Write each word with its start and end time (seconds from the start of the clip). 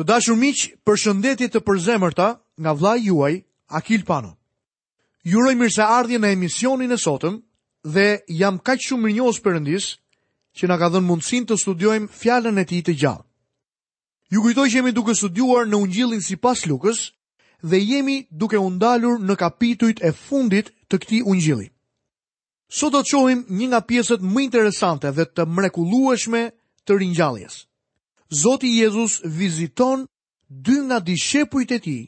Të 0.00 0.04
dashur 0.08 0.36
miq, 0.40 0.60
përshëndetje 0.88 1.50
të 1.52 1.60
përzemërta 1.68 2.26
nga 2.64 2.72
vllai 2.72 3.02
juaj 3.04 3.32
Akil 3.78 4.06
Pano. 4.08 4.30
Ju 5.28 5.42
uroj 5.42 5.52
mirëseardhje 5.60 6.20
në 6.22 6.30
emisionin 6.36 6.94
e 6.96 6.98
sotëm 7.02 7.34
dhe 7.84 8.06
jam 8.40 8.56
kaq 8.64 8.80
shumë 8.86 9.04
mirënjohës 9.04 9.40
Perëndis 9.44 9.88
që 10.56 10.70
na 10.72 10.78
ka 10.80 10.88
dhënë 10.94 11.06
mundësinë 11.10 11.48
të 11.52 11.58
studiojmë 11.64 12.10
fjalën 12.20 12.62
e 12.62 12.66
Tij 12.72 12.80
të 12.86 12.94
gjallë. 13.02 13.24
Ju 14.32 14.40
kujtoj 14.48 14.66
që 14.72 14.76
jemi 14.78 14.94
duke 14.96 15.14
studiuar 15.20 15.68
në 15.68 15.76
Ungjillin 15.84 16.24
sipas 16.24 16.64
Lukës 16.70 17.02
dhe 17.70 17.82
jemi 17.90 18.16
duke 18.40 18.56
u 18.56 18.70
ndalur 18.78 19.20
në 19.20 19.36
kapitujt 19.42 20.00
e 20.00 20.14
fundit 20.24 20.72
të 20.88 20.96
këtij 21.02 21.26
Ungjilli. 21.28 21.68
Sot 22.78 22.96
do 22.96 23.04
të 23.04 23.12
shohim 23.12 23.44
një 23.58 23.68
nga 23.74 23.84
pjesët 23.90 24.24
më 24.24 24.48
interesante 24.48 25.12
dhe 25.12 25.28
të 25.28 25.44
mrekullueshme 25.56 26.46
të 26.88 26.92
ringjalljes. 27.04 27.66
Zoti 28.30 28.70
Jezus 28.78 29.20
viziton 29.24 30.06
dy 30.46 30.74
nga 30.86 30.98
dishepujt 31.02 31.70
e 31.72 31.78
ti 31.84 31.98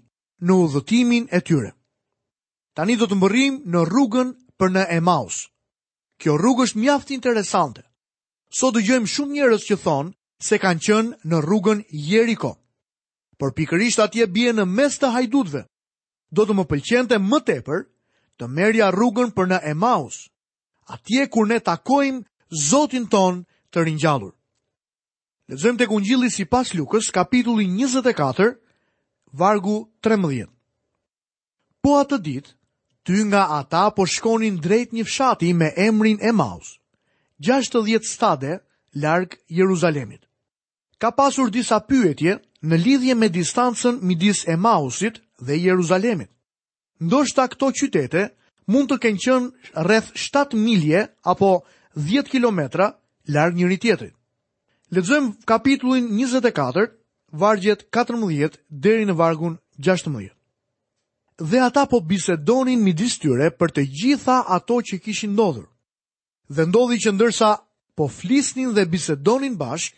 në 0.47 0.53
udhëtimin 0.65 1.25
e 1.37 1.41
tyre. 1.43 1.71
Tani 2.77 2.95
do 3.01 3.09
të 3.11 3.17
mbërrim 3.19 3.55
në 3.73 3.81
rrugën 3.91 4.29
për 4.59 4.69
në 4.75 4.83
Emaus. 4.98 5.51
Kjo 6.23 6.39
rrugë 6.39 6.65
është 6.69 6.79
mjaft 6.83 7.11
interesante. 7.11 7.83
Sot 8.55 8.77
dëgjojmë 8.79 9.11
shumë 9.11 9.35
njerëz 9.35 9.67
që 9.67 9.79
thonë 9.83 10.15
se 10.47 10.59
kanë 10.62 10.83
qenë 10.87 11.15
në 11.31 11.41
rrugën 11.43 11.81
Jeriko. 11.91 12.53
Por 13.39 13.51
pikërisht 13.59 14.03
atje 14.07 14.29
bie 14.31 14.53
në 14.55 14.67
mes 14.79 14.98
të 15.03 15.11
hajdutëve. 15.17 15.65
Do 16.31 16.47
të 16.47 16.55
më 16.57 16.65
pëlqente 16.70 17.19
më 17.19 17.39
tepër 17.51 17.81
të 18.39 18.47
merja 18.59 18.93
rrugën 18.95 19.34
për 19.34 19.51
në 19.53 19.59
Emaus, 19.75 20.23
atje 20.87 21.27
kur 21.29 21.51
ne 21.51 21.59
takojmë 21.61 22.23
Zotin 22.69 23.09
ton 23.09 23.43
të 23.75 23.84
ringjallur. 23.89 24.33
Lezëm 25.52 25.77
të 25.77 25.87
kungjili 25.91 26.30
si 26.33 26.47
pas 26.48 26.70
lukës, 26.73 27.11
kapitulli 27.12 27.66
24, 27.69 28.45
vargu 29.37 29.75
13. 30.06 30.47
Po 31.84 31.92
atë 32.00 32.19
dit, 32.25 32.47
ty 33.05 33.20
nga 33.28 33.42
ata 33.59 33.83
po 33.92 34.06
shkonin 34.09 34.56
drejt 34.64 34.94
një 34.97 35.05
fshati 35.05 35.50
me 35.59 35.69
emrin 35.77 36.17
e 36.25 36.33
maus, 36.33 36.70
60 37.44 38.00
stade 38.14 38.55
largë 39.03 39.36
Jeruzalemit. 39.59 40.22
Ka 41.03 41.11
pasur 41.19 41.53
disa 41.53 41.83
pyetje 41.89 42.39
në 42.64 42.77
lidhje 42.84 43.14
me 43.20 43.28
distancën 43.34 44.00
midis 44.09 44.47
e 44.48 44.56
mausit 44.56 45.20
dhe 45.47 45.61
Jeruzalemit. 45.66 46.31
Ndoshta 47.05 47.44
këto 47.53 47.69
qytete 47.77 48.25
mund 48.72 48.89
të 48.89 49.00
kenë 49.05 49.22
qënë 49.27 49.77
rreth 49.84 50.14
7 50.16 50.56
milje 50.64 51.05
apo 51.34 51.53
10 52.09 52.25
kilometra 52.33 52.89
largë 53.37 53.56
njëri 53.61 53.78
tjetrit. 53.84 54.16
Lexojmë 54.93 55.47
kapitullin 55.48 56.05
24, 56.19 56.83
vargjet 57.41 57.87
14 57.97 58.59
deri 58.69 59.07
në 59.09 59.15
vargun 59.17 59.55
16. 59.81 60.27
Dhe 61.41 61.61
ata 61.65 61.87
po 61.89 62.03
bisedonin 62.05 62.83
midis 62.84 63.15
tyre 63.23 63.49
për 63.57 63.73
të 63.73 63.87
gjitha 63.89 64.37
ato 64.53 64.77
që 64.84 64.99
kishin 65.07 65.33
ndodhur. 65.33 65.65
Dhe 66.53 66.67
ndodhi 66.69 66.99
që 67.07 67.12
ndërsa 67.17 67.49
po 67.97 68.11
flisnin 68.19 68.75
dhe 68.77 68.84
bisedonin 68.93 69.57
bashk, 69.57 69.97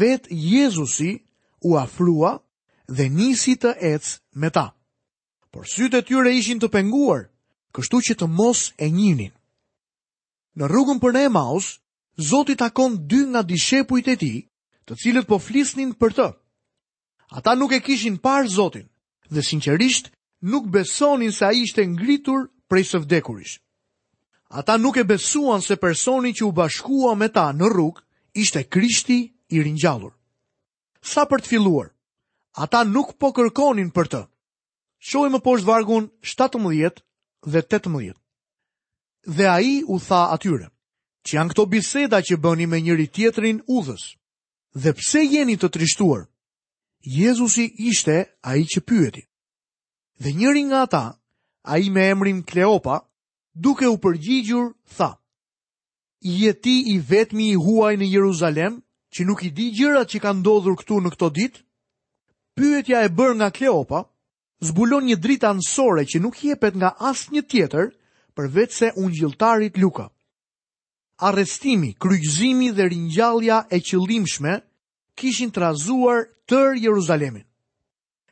vet 0.00 0.26
Jezusi 0.28 1.12
u 1.62 1.76
afrua 1.78 2.32
dhe 2.90 3.06
nisi 3.14 3.54
të 3.62 3.76
ecë 3.94 4.18
me 4.40 4.50
ta. 4.56 4.66
Por 5.54 5.70
sytë 5.70 6.02
e 6.02 6.06
tyre 6.08 6.34
ishin 6.40 6.58
të 6.60 6.66
penguar, 6.74 7.28
kështu 7.74 8.02
që 8.10 8.18
të 8.18 8.26
mos 8.34 8.66
e 8.74 8.90
njinin. 8.90 9.30
Në 10.58 10.64
rrugën 10.66 10.98
për 10.98 11.14
ne 11.18 11.28
mausë, 11.38 11.78
Zoti 12.20 12.54
takon 12.56 12.94
dy 13.08 13.20
nga 13.32 13.42
dishepujt 13.48 14.08
e 14.12 14.16
tij, 14.20 14.38
të 14.86 14.92
cilët 15.00 15.26
po 15.30 15.38
flisnin 15.40 15.94
për 15.96 16.10
të. 16.16 16.26
Ata 17.38 17.54
nuk 17.56 17.72
e 17.72 17.80
kishin 17.86 18.18
parë 18.26 18.50
Zotin 18.56 18.86
dhe 19.32 19.40
sinqerisht 19.48 20.10
nuk 20.52 20.66
besonin 20.74 21.32
se 21.32 21.44
ai 21.48 21.58
ishte 21.64 21.82
ngritur 21.86 22.40
prej 22.68 22.84
së 22.90 22.98
vdekurish. 23.02 23.54
Ata 24.58 24.74
nuk 24.76 24.96
e 25.00 25.04
besuan 25.12 25.62
se 25.64 25.76
personi 25.86 26.34
që 26.36 26.42
u 26.48 26.52
bashkua 26.60 27.12
me 27.16 27.28
ta 27.36 27.46
në 27.56 27.66
rrug 27.72 28.02
ishte 28.42 28.66
Krishti 28.74 29.18
i 29.48 29.58
ringjallur. 29.64 30.12
Sa 31.12 31.24
për 31.30 31.40
të 31.42 31.50
filluar, 31.52 31.88
ata 32.64 32.80
nuk 32.84 33.14
po 33.20 33.28
kërkonin 33.36 33.88
për 33.96 34.06
të. 34.12 34.22
Shohim 35.08 35.32
më 35.38 35.40
poshtë 35.46 35.68
vargun 35.70 36.10
17 36.28 37.00
dhe 37.52 37.60
18. 37.72 38.12
Dhe 39.36 39.46
ai 39.56 39.70
u 39.92 39.96
tha 40.06 40.20
atyre: 40.34 40.66
që 41.26 41.36
janë 41.36 41.52
këto 41.52 41.64
biseda 41.72 42.20
që 42.24 42.38
bëni 42.44 42.66
me 42.70 42.78
njëri 42.80 43.06
tjetrin 43.14 43.58
udhës. 43.78 44.04
Dhe 44.82 44.90
pse 44.98 45.20
jeni 45.32 45.56
të 45.58 45.68
trishtuar? 45.74 46.22
Jezusi 47.18 47.64
ishte 47.90 48.16
a 48.48 48.56
i 48.60 48.64
që 48.72 48.80
pyeti. 48.88 49.22
Dhe 50.22 50.30
njëri 50.38 50.62
nga 50.68 50.82
ta, 50.94 51.04
a 51.72 51.78
i 51.78 51.86
me 51.94 52.02
emrin 52.12 52.40
Kleopa, 52.50 52.96
duke 53.64 53.86
u 53.88 53.96
përgjigjur, 54.02 54.66
tha, 54.96 55.10
i 56.28 56.44
jeti 56.44 56.76
i 56.92 56.96
vetmi 57.08 57.46
i 57.52 57.56
huaj 57.62 57.94
në 57.96 58.06
Jeruzalem, 58.14 58.74
që 59.12 59.20
nuk 59.26 59.40
i 59.42 59.50
di 59.56 59.66
gjërat 59.78 60.08
që 60.12 60.18
ka 60.22 60.30
ndodhur 60.36 60.74
këtu 60.80 61.00
në 61.00 61.10
këto 61.16 61.28
dit, 61.38 61.54
pyetja 62.56 63.00
e 63.02 63.08
bërë 63.16 63.34
nga 63.40 63.48
Kleopa, 63.56 64.00
zbulon 64.68 65.08
një 65.08 65.16
drita 65.16 65.52
nësore 65.56 66.04
që 66.10 66.20
nuk 66.20 66.36
jepet 66.44 66.74
nga 66.76 66.92
asë 67.10 67.32
një 67.34 67.42
tjetër, 67.50 67.86
përvec 68.36 68.70
se 68.76 68.92
unë 69.02 69.14
gjiltarit 69.18 69.76
Luka 69.80 70.06
arrestimi, 71.20 71.94
kryqëzimi 72.02 72.68
dhe 72.76 72.84
ringjallja 72.92 73.58
e 73.70 73.78
qëllimshme 73.88 74.54
kishin 75.18 75.50
trazuar 75.56 76.20
tër 76.48 76.68
Jeruzalemin. 76.82 77.44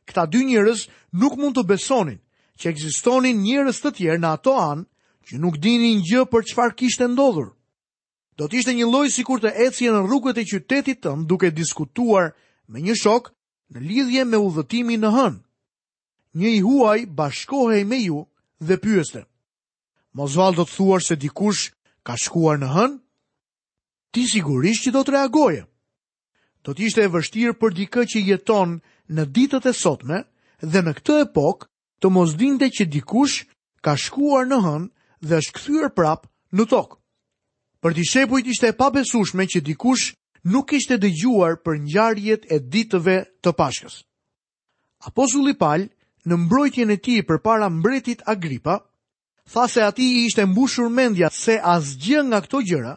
Këta 0.09 0.23
dy 0.33 0.41
njerëz 0.49 0.81
nuk 1.21 1.35
mund 1.41 1.55
të 1.59 1.65
besonin 1.73 2.19
që 2.59 2.67
ekzistonin 2.73 3.43
njerëz 3.45 3.79
të 3.83 3.91
tjerë 4.01 4.23
në 4.23 4.29
ato 4.39 4.53
anë 4.71 4.85
që 5.29 5.35
nuk 5.43 5.55
dinin 5.67 5.99
gjë 6.09 6.23
për 6.33 6.43
çfarë 6.51 6.77
kishte 6.81 7.05
ndodhur. 7.13 7.49
Do 8.39 8.49
të 8.49 8.55
ishte 8.63 8.73
një 8.79 8.87
lloj 8.89 9.09
sikur 9.17 9.39
të 9.43 9.51
ecje 9.67 9.91
në 9.93 10.01
rrugët 10.07 10.39
e 10.41 10.47
qytetit 10.49 11.03
tëmë 11.05 11.29
duke 11.29 11.53
diskutuar 11.53 12.33
me 12.69 12.79
një 12.81 12.95
shok 12.97 13.29
në 13.75 13.79
lidhje 13.89 14.23
me 14.25 14.39
udhëtimin 14.41 15.01
në 15.05 15.11
hën. 15.17 15.35
Një 16.39 16.49
i 16.57 16.61
huaj 16.65 17.01
bashkohej 17.19 17.85
me 17.85 17.99
ju 18.07 18.25
dhe 18.63 18.77
pyeste. 18.81 19.21
Mozval 20.17 20.55
do 20.57 20.65
të 20.65 20.73
thuar 20.77 21.03
se 21.05 21.19
dikush 21.21 21.69
ka 22.09 22.17
shkuar 22.17 22.57
në 22.57 22.69
hën, 22.73 22.93
ti 24.17 24.23
sigurisht 24.25 24.87
që 24.87 24.93
do 24.97 25.03
të 25.05 25.13
reagoje. 25.13 25.63
Do 26.65 26.73
të 26.73 26.87
ishte 26.89 27.03
e 27.05 27.11
vështirë 27.13 27.57
për 27.61 27.75
dikë 27.81 28.05
që 28.13 28.23
jeton 28.31 28.79
në 29.13 29.27
ditët 29.37 29.69
e 29.69 29.75
sotme 29.77 30.23
dhe 30.73 30.81
në 30.87 30.95
këtë 31.01 31.19
epokë 31.27 31.69
të 32.01 32.13
mos 32.17 32.33
dinte 32.41 32.65
që 32.73 32.89
dikush 32.95 33.43
ka 33.85 33.93
shkuar 34.07 34.49
në 34.49 34.63
hën 34.65 34.89
dhe 35.29 35.39
është 35.43 35.55
kthyer 35.59 35.93
prap 35.99 36.25
në 36.57 36.65
tokë. 36.73 36.97
Për 37.85 37.95
të 37.99 38.05
shepujt 38.13 38.49
ishte 38.55 38.73
e 38.73 38.79
pabesueshme 38.81 39.45
që 39.53 39.63
dikush 39.69 40.09
nuk 40.49 40.73
ishte 40.81 40.97
dëgjuar 41.05 41.61
për 41.65 41.77
ngjarjet 41.85 42.49
e 42.49 42.57
ditëve 42.73 43.19
të 43.45 43.53
Pashkës. 43.59 44.01
Apostulli 45.07 45.53
Paul 45.61 45.85
në 46.29 46.41
mbrojtjen 46.47 46.91
e 46.91 46.97
tij 47.05 47.21
përpara 47.29 47.69
mbretit 47.71 48.25
Agripa, 48.29 48.81
tha 49.53 49.69
se 49.69 49.81
ati 49.83 50.03
i 50.13 50.25
ishte 50.27 50.43
mbushur 50.51 50.89
mendja 50.99 51.29
se 51.43 51.55
asgjë 51.75 52.21
nga 52.29 52.39
këto 52.45 52.59
gjëra 52.69 52.95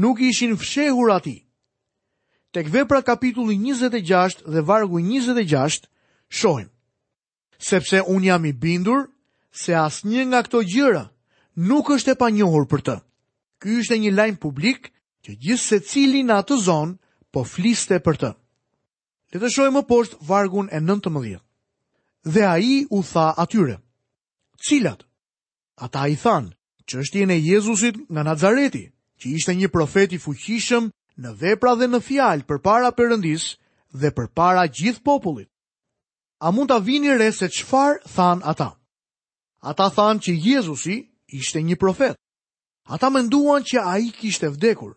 nuk 0.00 0.16
ishin 0.28 0.54
fshehur 0.60 1.10
ati. 1.18 1.36
Tek 2.54 2.66
vepra 2.74 3.00
kapitulli 3.08 3.56
26 3.58 4.44
dhe 4.52 4.60
vargu 4.68 4.98
26 5.00 5.88
shohim. 6.38 6.68
Sepse 7.68 7.98
un 8.12 8.22
jam 8.28 8.42
i 8.44 8.52
bindur 8.62 9.02
se 9.62 9.72
asnjë 9.86 10.22
nga 10.26 10.40
këto 10.46 10.58
gjëra 10.72 11.04
nuk 11.68 11.86
është 11.94 12.12
e 12.14 12.20
panjohur 12.22 12.64
për 12.70 12.80
të. 12.86 12.96
Ky 13.60 13.68
ishte 13.80 13.96
një 13.98 14.10
lajm 14.18 14.36
publik 14.44 14.82
që 15.26 15.30
gjithë 15.42 15.66
se 15.68 15.78
cili 15.90 16.22
në 16.24 16.34
atë 16.42 16.56
zonë 16.68 16.94
po 17.32 17.40
fliste 17.54 17.96
për 18.06 18.16
të. 18.22 18.30
Le 19.34 19.38
të 19.42 19.48
shohim 19.54 19.76
më 19.78 19.84
poshtë 19.90 20.22
vargun 20.28 20.68
e 20.74 20.78
19. 20.80 21.38
Dhe 22.32 22.42
ai 22.54 22.74
u 22.96 23.00
tha 23.10 23.26
atyre: 23.44 23.76
Cilat? 24.66 25.02
Ata 25.80 26.04
i 26.12 26.16
thanë, 26.20 26.52
që 26.88 26.98
është 27.02 27.20
jene 27.22 27.36
Jezusit 27.40 27.96
nga 28.12 28.22
Nazareti, 28.26 28.84
që 29.20 29.26
ishte 29.36 29.52
një 29.56 29.70
profeti 29.72 30.18
fuqishëm 30.20 30.90
në 31.22 31.30
vepra 31.40 31.72
dhe 31.80 31.88
në 31.88 32.00
fjalë 32.08 32.46
për 32.48 32.58
para 32.66 32.90
përëndis 32.98 33.46
dhe 34.02 34.10
për 34.16 34.26
para 34.36 34.66
gjithë 34.76 35.00
popullit. 35.08 35.48
A 36.44 36.52
mund 36.52 36.70
të 36.72 36.78
vini 36.84 37.16
re 37.20 37.30
se 37.36 37.48
qëfar 37.56 37.96
thanë 38.14 38.44
ata? 38.52 38.68
Ata 39.70 39.86
thanë 39.96 40.22
që 40.26 40.32
Jezusi 40.50 40.96
ishte 41.40 41.62
një 41.64 41.76
profet. 41.80 42.16
Ata 42.94 43.08
menduan 43.12 43.64
që 43.64 43.78
a 43.90 43.94
i 44.04 44.12
kishte 44.20 44.52
vdekur. 44.52 44.92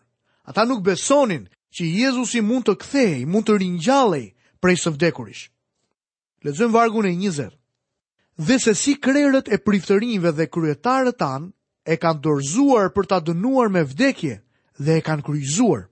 Ata 0.48 0.62
nuk 0.68 0.84
besonin 0.84 1.48
që 1.74 1.82
Jezusi 2.00 2.40
mund 2.44 2.68
të 2.68 2.74
kthej, 2.82 3.24
mund 3.32 3.44
të 3.48 3.56
rinjalej 3.60 4.24
prej 4.60 4.76
së 4.84 4.90
vdekurish. 4.96 5.48
Lezëm 6.44 6.72
vargun 6.76 7.08
e 7.08 7.14
njëzër 7.20 7.52
dhe 8.38 8.58
se 8.58 8.74
si 8.74 8.94
krerët 8.98 9.48
e 9.52 9.58
priftërinjve 9.58 10.32
dhe 10.34 10.46
kryetarët 10.50 11.18
tanë 11.20 11.50
e 11.86 11.94
kanë 12.00 12.20
dorzuar 12.24 12.90
për 12.94 13.06
ta 13.06 13.18
dënuar 13.22 13.70
me 13.70 13.82
vdekje 13.84 14.40
dhe 14.78 14.92
e 14.98 15.04
kanë 15.06 15.22
kryzuar. 15.22 15.86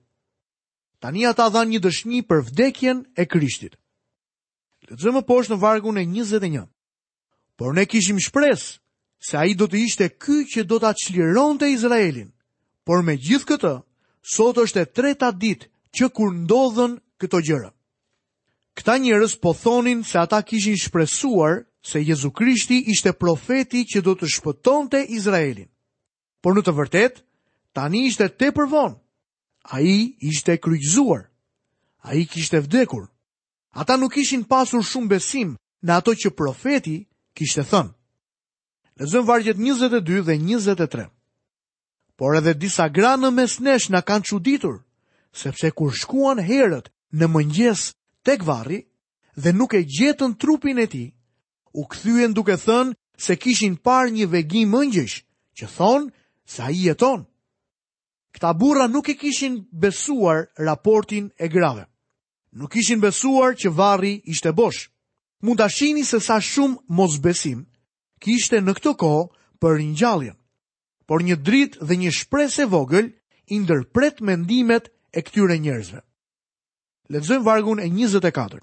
Tani 0.99 1.25
ata 1.27 1.49
dhanë 1.51 1.71
një 1.75 1.81
dëshmi 1.83 2.19
për 2.27 2.39
vdekjen 2.49 3.03
e 3.19 3.25
Krishtit. 3.27 3.75
Lexojmë 4.89 5.23
poshtë 5.27 5.53
në 5.53 5.59
vargun 5.61 5.97
e 5.99 6.05
21. 6.07 6.67
Por 7.59 7.73
ne 7.75 7.85
kishim 7.85 8.19
shpresë 8.19 8.79
se 9.23 9.37
ai 9.37 9.53
do 9.55 9.67
të 9.67 9.77
ishte 9.87 10.07
ky 10.09 10.43
që 10.51 10.63
do 10.67 10.79
ta 10.79 10.93
çlironte 10.95 11.67
Izraelin. 11.69 12.31
Por 12.85 13.03
me 13.03 13.15
gjithë 13.15 13.47
këtë, 13.51 13.73
sot 14.35 14.57
është 14.63 14.83
e 14.83 14.85
treta 14.95 15.31
ditë 15.31 15.69
që 15.95 16.05
kur 16.15 16.31
ndodhen 16.33 16.97
këto 17.19 17.39
gjëra. 17.51 17.69
Këta 18.75 18.95
njerëz 18.99 19.37
po 19.41 19.53
thonin 19.53 20.03
se 20.03 20.17
ata 20.19 20.41
kishin 20.41 20.79
shpresuar 20.79 21.63
se 21.83 22.01
Jezu 22.03 22.31
Krishti 22.31 22.83
ishte 22.87 23.11
profeti 23.13 23.83
që 23.85 24.01
do 24.05 24.13
të 24.15 24.29
shpëtonte 24.35 25.03
Izraelin. 25.17 25.67
Por 26.41 26.55
në 26.55 26.61
të 26.63 26.73
vërtet, 26.77 27.15
tani 27.75 28.05
ishte 28.07 28.29
te 28.29 28.51
përvon. 28.55 28.95
A 29.75 29.81
i 29.81 30.15
ishte 30.19 30.57
kryqzuar. 30.63 31.27
A 32.07 32.15
i 32.19 32.23
kishte 32.27 32.59
vdekur. 32.59 33.05
Ata 33.75 33.97
nuk 33.97 34.15
ishin 34.17 34.43
pasur 34.47 34.83
shumë 34.83 35.09
besim 35.11 35.57
në 35.83 35.91
ato 35.99 36.13
që 36.19 36.31
profeti 36.35 37.03
kishte 37.35 37.63
thënë. 37.67 37.91
Lezëm 38.99 39.25
vargjet 39.27 39.57
22 39.57 40.21
dhe 40.23 40.37
23. 40.39 41.07
Por 42.15 42.37
edhe 42.37 42.53
disa 42.53 42.87
gra 42.89 43.15
në 43.17 43.31
mesnesh 43.33 43.89
në 43.91 44.03
kanë 44.07 44.27
quditur, 44.29 44.75
sepse 45.33 45.71
kur 45.71 45.91
shkuan 45.91 46.39
herët 46.39 46.91
në 47.11 47.25
mëngjes 47.31 47.89
tek 48.23 48.45
varri 48.45 48.83
dhe 49.35 49.51
nuk 49.53 49.73
e 49.73 49.81
gjetën 49.83 50.35
trupin 50.37 50.77
e 50.79 50.85
ti, 50.87 51.05
u 51.73 51.85
kthyen 51.89 52.33
duke 52.37 52.55
thënë 52.65 52.93
se 53.25 53.35
kishin 53.41 53.75
parë 53.85 54.13
një 54.13 54.27
vegim 54.33 54.69
mëngjesh 54.75 55.17
që 55.57 55.65
thonë 55.77 56.11
se 56.53 56.61
ai 56.69 56.75
jeton. 56.85 57.25
Këta 58.33 58.53
burra 58.59 58.87
nuk 58.87 59.09
e 59.09 59.15
kishin 59.21 59.55
besuar 59.83 60.39
raportin 60.67 61.25
e 61.43 61.47
grave. 61.47 61.85
Nuk 62.57 62.71
kishin 62.73 63.01
besuar 63.01 63.51
që 63.57 63.69
varri 63.77 64.13
ishte 64.33 64.51
bosh. 64.53 64.81
Mund 65.43 65.57
ta 65.59 65.67
shihni 65.69 66.03
se 66.05 66.19
sa 66.19 66.37
shumë 66.39 66.83
mosbesim 66.97 67.59
kishte 68.21 68.61
në 68.61 68.73
këtë 68.79 68.93
kohë 69.01 69.25
për 69.61 69.81
gjalljen, 70.01 70.35
Por 71.09 71.19
një 71.21 71.35
dritë 71.35 71.83
dhe 71.87 71.95
një 71.99 72.11
shpresë 72.15 72.61
e 72.63 72.65
vogël 72.73 73.07
i 73.53 73.57
ndërpret 73.59 74.21
mendimet 74.23 74.85
e 75.11 75.19
këtyre 75.21 75.57
njerëzve. 75.59 75.99
Lexojmë 77.11 77.43
vargun 77.45 77.79
e 77.83 77.87
24. 77.91 78.59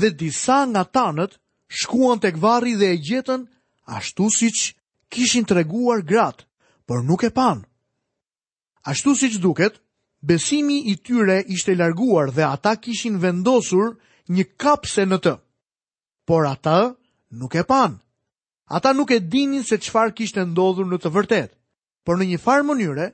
Dhe 0.00 0.08
disa 0.22 0.64
nga 0.70 0.82
tanët 0.96 1.36
Shkuan 1.80 2.20
tek 2.20 2.34
varri 2.42 2.72
dhe 2.80 2.88
e 2.94 2.96
gjetën 3.06 3.42
ashtu 3.96 4.26
siç 4.38 4.58
kishin 5.12 5.44
treguar 5.50 6.00
gratë, 6.10 6.44
por 6.88 6.98
nuk 7.08 7.22
e 7.24 7.30
pan. 7.38 7.58
Ashtu 8.90 9.10
siç 9.20 9.34
duket, 9.42 9.74
besimi 10.30 10.78
i 10.92 10.94
tyre 11.04 11.38
ishte 11.54 11.72
larguar 11.80 12.28
dhe 12.36 12.44
ata 12.54 12.72
kishin 12.84 13.16
vendosur 13.22 13.88
një 14.34 14.44
kapse 14.62 15.02
në 15.10 15.18
të. 15.24 15.34
Por 16.28 16.42
ata 16.54 16.78
nuk 17.40 17.52
e 17.54 17.64
pan. 17.70 17.92
Ata 18.76 18.90
nuk 18.96 19.10
e 19.10 19.18
dinin 19.32 19.64
se 19.70 19.76
çfarë 19.84 20.12
kishte 20.18 20.44
ndodhur 20.44 20.86
në 20.90 20.98
të 21.02 21.08
vërtetë, 21.16 21.54
por 22.04 22.14
në 22.18 22.24
një 22.30 22.38
farë 22.44 22.66
mënyre, 22.70 23.06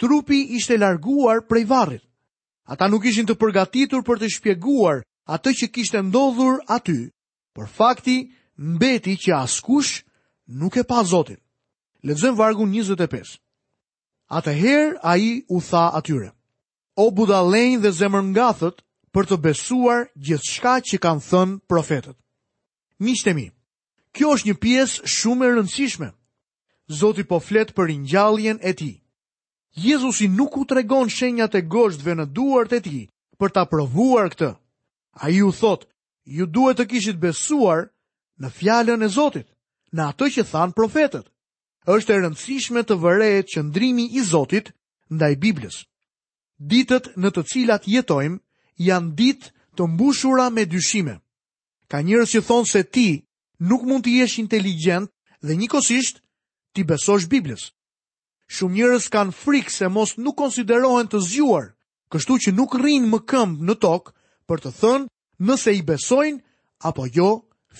trupi 0.00 0.38
ishte 0.58 0.76
larguar 0.80 1.38
prej 1.48 1.64
varrit. 1.72 2.04
Ata 2.72 2.84
nuk 2.92 3.04
ishin 3.08 3.26
të 3.28 3.34
përgatitur 3.40 4.02
për 4.06 4.16
të 4.20 4.28
shpjeguar 4.36 4.98
atë 5.34 5.50
që 5.58 5.66
kishte 5.74 5.98
ndodhur 6.10 6.60
aty. 6.76 7.00
Për 7.54 7.68
fakti, 7.68 8.14
mbeti 8.56 9.16
që 9.20 9.34
askush 9.44 10.02
nuk 10.60 10.76
e 10.80 10.84
pa 10.88 11.04
Zotin. 11.04 11.36
Lexojmë 12.02 12.38
vargu 12.38 12.66
25. 12.66 13.36
Atëherë 14.32 14.96
ai 15.04 15.26
u 15.52 15.60
tha 15.60 15.82
atyre: 15.98 16.30
O 16.96 17.10
budallënj 17.16 17.82
dhe 17.82 17.90
zemër 17.92 18.24
për 19.12 19.26
të 19.28 19.36
besuar 19.44 20.08
gjithçka 20.24 20.72
që 20.88 20.96
kanë 21.04 21.20
thënë 21.28 21.58
profetët. 21.68 22.16
Miqtë 23.04 23.34
mi, 23.36 23.46
kjo 24.16 24.32
është 24.34 24.48
një 24.48 24.54
pjesë 24.62 25.02
shumë 25.14 25.44
e 25.46 25.48
rëndësishme. 25.52 26.08
Zoti 27.00 27.24
po 27.28 27.38
flet 27.44 27.74
për 27.76 27.88
ngjalljen 28.06 28.58
e 28.64 28.72
tij. 28.72 28.96
Jezusi 29.84 30.26
nuk 30.28 30.56
u 30.56 30.64
tregon 30.64 31.10
shenjat 31.12 31.54
e 31.54 31.60
goshtëve 31.72 32.14
në 32.16 32.26
duart 32.36 32.72
e 32.72 32.80
tij 32.84 33.02
për 33.38 33.48
ta 33.52 33.62
provuar 33.68 34.32
këtë. 34.32 34.50
Ai 35.22 35.42
u 35.44 35.50
thotë, 35.60 35.91
ju 36.24 36.46
duhet 36.46 36.78
të 36.78 36.86
kishit 36.88 37.18
besuar 37.18 37.88
në 38.38 38.48
fjallën 38.50 39.02
e 39.04 39.08
Zotit, 39.08 39.46
në 39.92 40.02
atë 40.12 40.28
që 40.36 40.44
thanë 40.50 40.74
profetet. 40.74 41.26
është 41.86 42.12
e 42.14 42.16
rëndësishme 42.22 42.82
të 42.86 42.94
vërejt 43.02 43.48
qëndrimi 43.54 44.04
i 44.18 44.22
Zotit 44.22 44.70
ndaj 45.10 45.34
Biblës. 45.42 45.86
Ditët 46.58 47.16
në 47.18 47.28
të 47.34 47.42
cilat 47.44 47.82
jetojmë 47.90 48.38
janë 48.78 49.10
ditë 49.18 49.46
të 49.76 49.82
mbushura 49.90 50.50
me 50.54 50.64
dyshime. 50.64 51.18
Ka 51.90 51.98
njërës 52.06 52.30
që 52.32 52.40
thonë 52.46 52.70
se 52.70 52.82
ti 52.84 53.24
nuk 53.58 53.82
mund 53.82 54.04
të 54.06 54.14
jesh 54.22 54.38
inteligent 54.38 55.10
dhe 55.42 55.56
njëkosisht 55.58 56.22
ti 56.72 56.82
besosh 56.86 57.26
Biblës. 57.26 57.74
Shumë 58.54 58.74
njërës 58.78 59.10
kanë 59.10 59.34
frikë 59.42 59.70
se 59.74 59.88
mos 59.90 60.14
nuk 60.22 60.38
konsiderohen 60.38 61.10
të 61.10 61.18
zjuar, 61.30 61.74
kështu 62.14 62.32
që 62.46 62.50
nuk 62.54 62.78
rinë 62.78 63.10
më 63.10 63.18
këmbë 63.30 63.62
në 63.66 63.74
tokë 63.82 64.10
për 64.46 64.58
të 64.62 64.70
thënë 64.80 65.06
nëse 65.42 65.72
i 65.74 65.82
besojnë 65.82 66.40
apo 66.86 67.04
jo 67.14 67.28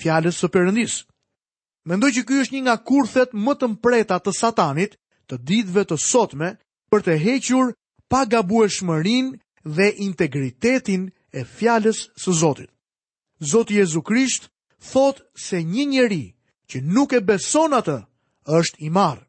fjalës 0.01 0.39
së 0.43 0.51
Perëndis. 0.55 0.99
Mendoj 1.91 2.11
që 2.19 2.23
ky 2.27 2.41
është 2.43 2.55
një 2.57 2.63
nga 2.67 2.77
kurthet 2.87 3.33
më 3.45 3.55
të 3.59 3.69
mpreta 3.75 4.19
të 4.23 4.35
Satanit 4.39 4.99
të 5.31 5.39
ditëve 5.49 5.85
të 5.91 5.97
sotme 6.09 6.53
për 6.93 7.05
të 7.07 7.17
hequr 7.25 7.73
pa 8.11 8.21
gabueshmërinë 8.31 9.33
dhe 9.77 9.89
integritetin 10.07 11.09
e 11.39 11.43
fjalës 11.57 12.01
së 12.23 12.33
Zotit. 12.41 12.71
Zoti 13.53 13.79
Jezu 13.81 14.03
Krisht 14.07 14.45
thot 14.93 15.23
se 15.47 15.59
një 15.63 15.85
njeri 15.93 16.25
që 16.71 16.83
nuk 16.95 17.13
e 17.13 17.21
beson 17.29 17.75
atë 17.81 17.97
është 18.59 18.79
i 18.87 18.91
marr. 18.95 19.21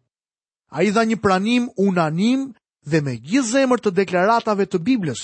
Ai 0.73 0.87
dha 0.93 1.03
një 1.05 1.17
pranim 1.21 1.67
unanim 1.85 2.51
dhe 2.89 3.01
me 3.05 3.15
gjithë 3.17 3.49
zemër 3.55 3.81
të 3.81 3.91
deklaratave 4.01 4.65
të 4.69 4.79
Biblës, 4.85 5.21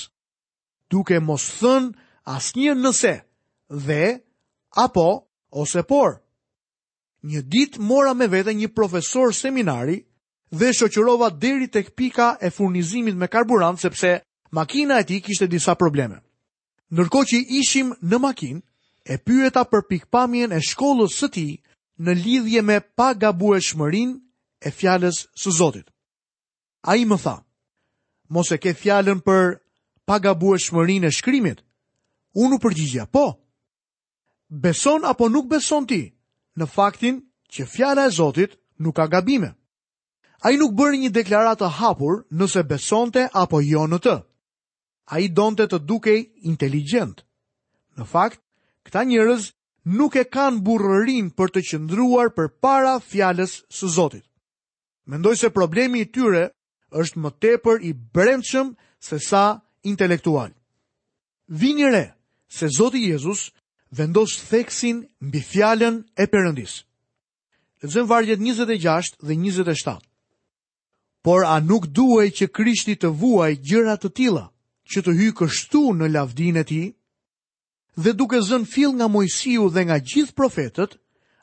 duke 0.93 1.19
mos 1.25 1.45
thënë 1.59 1.91
as 2.37 2.47
një 2.55 2.73
nëse, 2.77 3.13
dhe, 3.87 4.03
apo, 4.85 5.07
ose 5.61 5.81
por. 5.89 6.11
Një 7.29 7.41
dit 7.53 7.77
mora 7.89 8.13
me 8.15 8.27
vete 8.31 8.53
një 8.53 8.69
profesor 8.77 9.33
seminari 9.35 9.97
dhe 10.59 10.69
shoqërova 10.77 11.31
deri 11.41 11.67
të 11.67 11.81
pika 11.97 12.27
e 12.45 12.51
furnizimit 12.55 13.17
me 13.19 13.27
karburant 13.33 13.81
sepse 13.81 14.13
makina 14.55 14.99
e 15.01 15.05
ti 15.07 15.17
kishte 15.25 15.49
disa 15.51 15.73
probleme. 15.75 16.19
Nërko 16.95 17.23
që 17.31 17.39
ishim 17.61 17.89
në 18.09 18.17
makin, 18.27 18.61
e 19.09 19.15
pyeta 19.25 19.63
për 19.71 19.83
pikpamjen 19.89 20.51
e 20.55 20.59
shkollës 20.69 21.15
së 21.19 21.27
ti 21.35 21.47
në 22.03 22.11
lidhje 22.23 22.61
me 22.63 22.77
pa 22.97 23.11
e 23.13 23.59
shmërin 23.67 24.09
e 24.67 24.71
fjales 24.71 25.17
së 25.41 25.49
Zotit. 25.59 25.87
A 26.89 26.95
i 26.95 27.05
më 27.05 27.17
tha, 27.23 27.37
mos 28.29 28.51
e 28.51 28.57
ke 28.57 28.73
fjalën 28.73 29.19
për 29.25 29.59
pagabu 30.07 30.55
e 30.55 30.59
shmërin 30.59 31.03
e 31.05 31.09
shkrimit, 31.11 31.59
Unë 32.37 32.55
u 32.59 32.59
përgjigja, 32.61 33.05
po, 33.11 33.23
beson 34.61 35.05
apo 35.05 35.29
nuk 35.29 35.47
beson 35.49 35.87
ti 35.89 36.03
në 36.59 36.65
faktin 36.69 37.19
që 37.49 37.65
fjala 37.65 38.05
e 38.05 38.11
Zotit 38.13 38.55
nuk 38.77 38.95
ka 38.95 39.07
gabime. 39.07 39.53
A 40.45 40.51
i 40.51 40.57
nuk 40.61 40.75
bërë 40.77 40.99
një 41.03 41.09
deklaratë 41.11 41.69
hapur 41.79 42.21
nëse 42.31 42.61
besonte 42.69 43.25
apo 43.33 43.61
jo 43.65 43.87
në 43.87 43.97
të. 44.05 44.15
A 45.09 45.19
i 45.19 45.27
donte 45.29 45.65
të 45.67 45.79
dukej 45.89 46.21
inteligent. 46.51 47.25
Në 47.97 48.05
fakt, 48.11 48.39
këta 48.85 49.01
njërëz 49.09 49.49
nuk 49.97 50.15
e 50.15 50.23
kanë 50.29 50.61
burërin 50.63 51.33
për 51.33 51.49
të 51.53 51.65
qëndruar 51.71 52.29
për 52.37 52.53
para 52.61 52.99
fjales 53.01 53.63
së 53.73 53.89
Zotit. 53.89 54.25
Mendoj 55.09 55.35
se 55.41 55.49
problemi 55.49 56.05
i 56.05 56.09
tyre 56.13 56.51
është 56.93 57.19
më 57.19 57.29
tepër 57.41 57.81
i 57.89 57.93
brendshëm 58.15 58.75
se 59.05 59.17
sa 59.19 59.43
intelektual. 59.83 60.53
Vini 61.49 61.89
re, 61.89 62.05
se 62.49 62.67
Zoti 62.67 62.97
Jezus 63.03 63.39
vendos 63.97 64.31
theksin 64.49 64.97
mbi 65.27 65.41
fjalën 65.51 65.95
e 66.17 66.25
Perëndis. 66.31 66.73
Lexojmë 67.81 68.09
vargjet 68.11 68.39
26 68.39 69.17
dhe 69.23 69.33
27. 69.35 69.97
Por 71.25 71.41
a 71.45 71.55
nuk 71.69 71.85
duhej 71.97 72.29
që 72.37 72.47
Krishti 72.57 72.95
të 72.99 73.09
vuajë 73.19 73.59
gjëra 73.69 73.95
të 74.01 74.09
tilla, 74.17 74.45
që 74.89 74.99
të 75.05 75.11
hyjë 75.17 75.35
kështu 75.39 75.81
në 75.97 76.07
lavdinë 76.15 76.59
e 76.59 76.65
tij? 76.69 76.87
Dhe 78.03 78.11
duke 78.19 78.39
zënë 78.49 78.65
fill 78.73 78.93
nga 78.97 79.07
Mojsiu 79.07 79.69
dhe 79.73 79.81
nga 79.85 79.97
gjithë 80.09 80.35
profetët, 80.39 80.91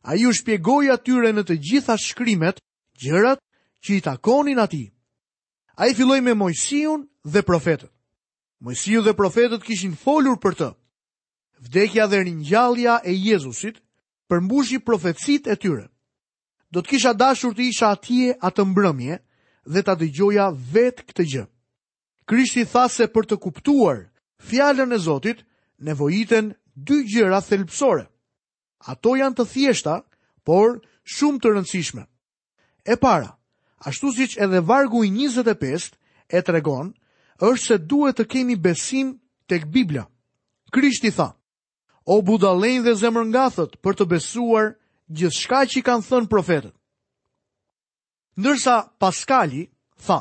ai 0.08 0.24
u 0.26 0.32
shpjegoi 0.32 0.90
atyre 0.94 1.30
në 1.32 1.42
të 1.46 1.54
gjitha 1.66 1.96
shkrimet 2.06 2.58
gjërat 3.02 3.40
që 3.82 3.90
i 3.96 4.00
takonin 4.00 4.58
atij. 4.64 4.86
Ai 5.80 5.94
filloi 5.94 6.20
me 6.24 6.34
Mojsiun 6.34 7.00
dhe 7.32 7.40
profetët. 7.48 7.92
Mojsiu 8.64 9.00
dhe 9.04 9.12
profetët 9.12 9.62
kishin 9.66 9.94
folur 10.04 10.36
për 10.44 10.54
të 10.60 10.68
vdekja 11.60 12.06
dhe 12.06 12.20
rinjallja 12.24 13.00
e 13.04 13.12
Jezusit, 13.14 13.78
përmbushi 14.28 14.78
profetësit 14.84 15.46
e 15.50 15.56
tyre. 15.56 15.86
Do 16.70 16.80
të 16.82 16.88
kisha 16.94 17.12
dashur 17.14 17.54
të 17.54 17.62
isha 17.68 17.92
atje 17.94 18.32
atë 18.48 18.64
mbrëmje 18.70 19.18
dhe 19.72 19.82
ta 19.86 19.94
dëgjoja 20.00 20.48
vetë 20.72 21.06
këtë 21.08 21.26
gjë. 21.32 21.44
Krishti 22.26 22.64
tha 22.72 22.88
se 22.90 23.06
për 23.08 23.26
të 23.30 23.36
kuptuar 23.42 24.00
fjallën 24.48 24.92
e 24.92 24.98
Zotit, 24.98 25.44
nevojiten 25.78 26.52
dy 26.74 27.04
gjëra 27.06 27.40
thelpsore. 27.46 28.06
Ato 28.90 29.14
janë 29.16 29.36
të 29.38 29.44
thjeshta, 29.52 29.94
por 30.46 30.80
shumë 31.04 31.40
të 31.40 31.48
rëndësishme. 31.54 32.02
E 32.84 32.96
para, 32.96 33.36
ashtu 33.78 34.12
si 34.12 34.26
që 34.34 34.42
edhe 34.44 34.60
vargu 34.62 35.02
i 35.06 35.10
25 35.10 35.94
e 36.28 36.42
tregon, 36.42 36.92
është 37.40 37.66
se 37.66 37.78
duhet 37.78 38.18
të 38.18 38.24
kemi 38.26 38.56
besim 38.56 39.14
tek 39.46 39.66
Biblia. 39.70 40.04
Krishti 40.72 41.10
tha, 41.14 41.30
o 42.12 42.16
budalen 42.26 42.78
dhe 42.84 42.92
zemër 43.02 43.24
nga 43.34 43.46
thët 43.56 43.72
për 43.84 43.96
të 43.98 44.04
besuar 44.12 44.68
gjithë 45.18 45.38
shka 45.42 45.60
që 45.70 45.74
i 45.78 45.82
kanë 45.88 46.06
thënë 46.08 46.30
profetët. 46.32 46.74
Ndërsa 48.40 48.74
Paskali 49.02 49.62
tha, 50.06 50.20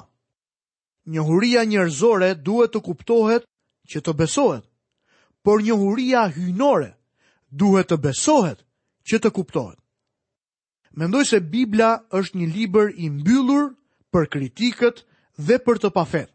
një 1.14 1.22
huria 1.28 1.62
njërzore 1.70 2.32
duhet 2.46 2.72
të 2.74 2.80
kuptohet 2.88 3.44
që 3.90 4.00
të 4.04 4.12
besohet, 4.20 4.66
por 5.46 5.62
një 5.62 5.76
huria 5.82 6.22
hynore 6.36 6.90
duhet 7.62 7.88
të 7.92 7.98
besohet 8.06 8.60
që 9.10 9.22
të 9.22 9.30
kuptohet. 9.38 9.78
Mendoj 10.98 11.24
se 11.30 11.40
Biblia 11.54 11.92
është 12.18 12.36
një 12.40 12.48
liber 12.56 12.88
i 13.04 13.10
mbyllur 13.14 13.66
për 14.14 14.26
kritikët 14.34 15.04
dhe 15.38 15.58
për 15.66 15.76
të 15.86 15.90
pafet. 15.94 16.30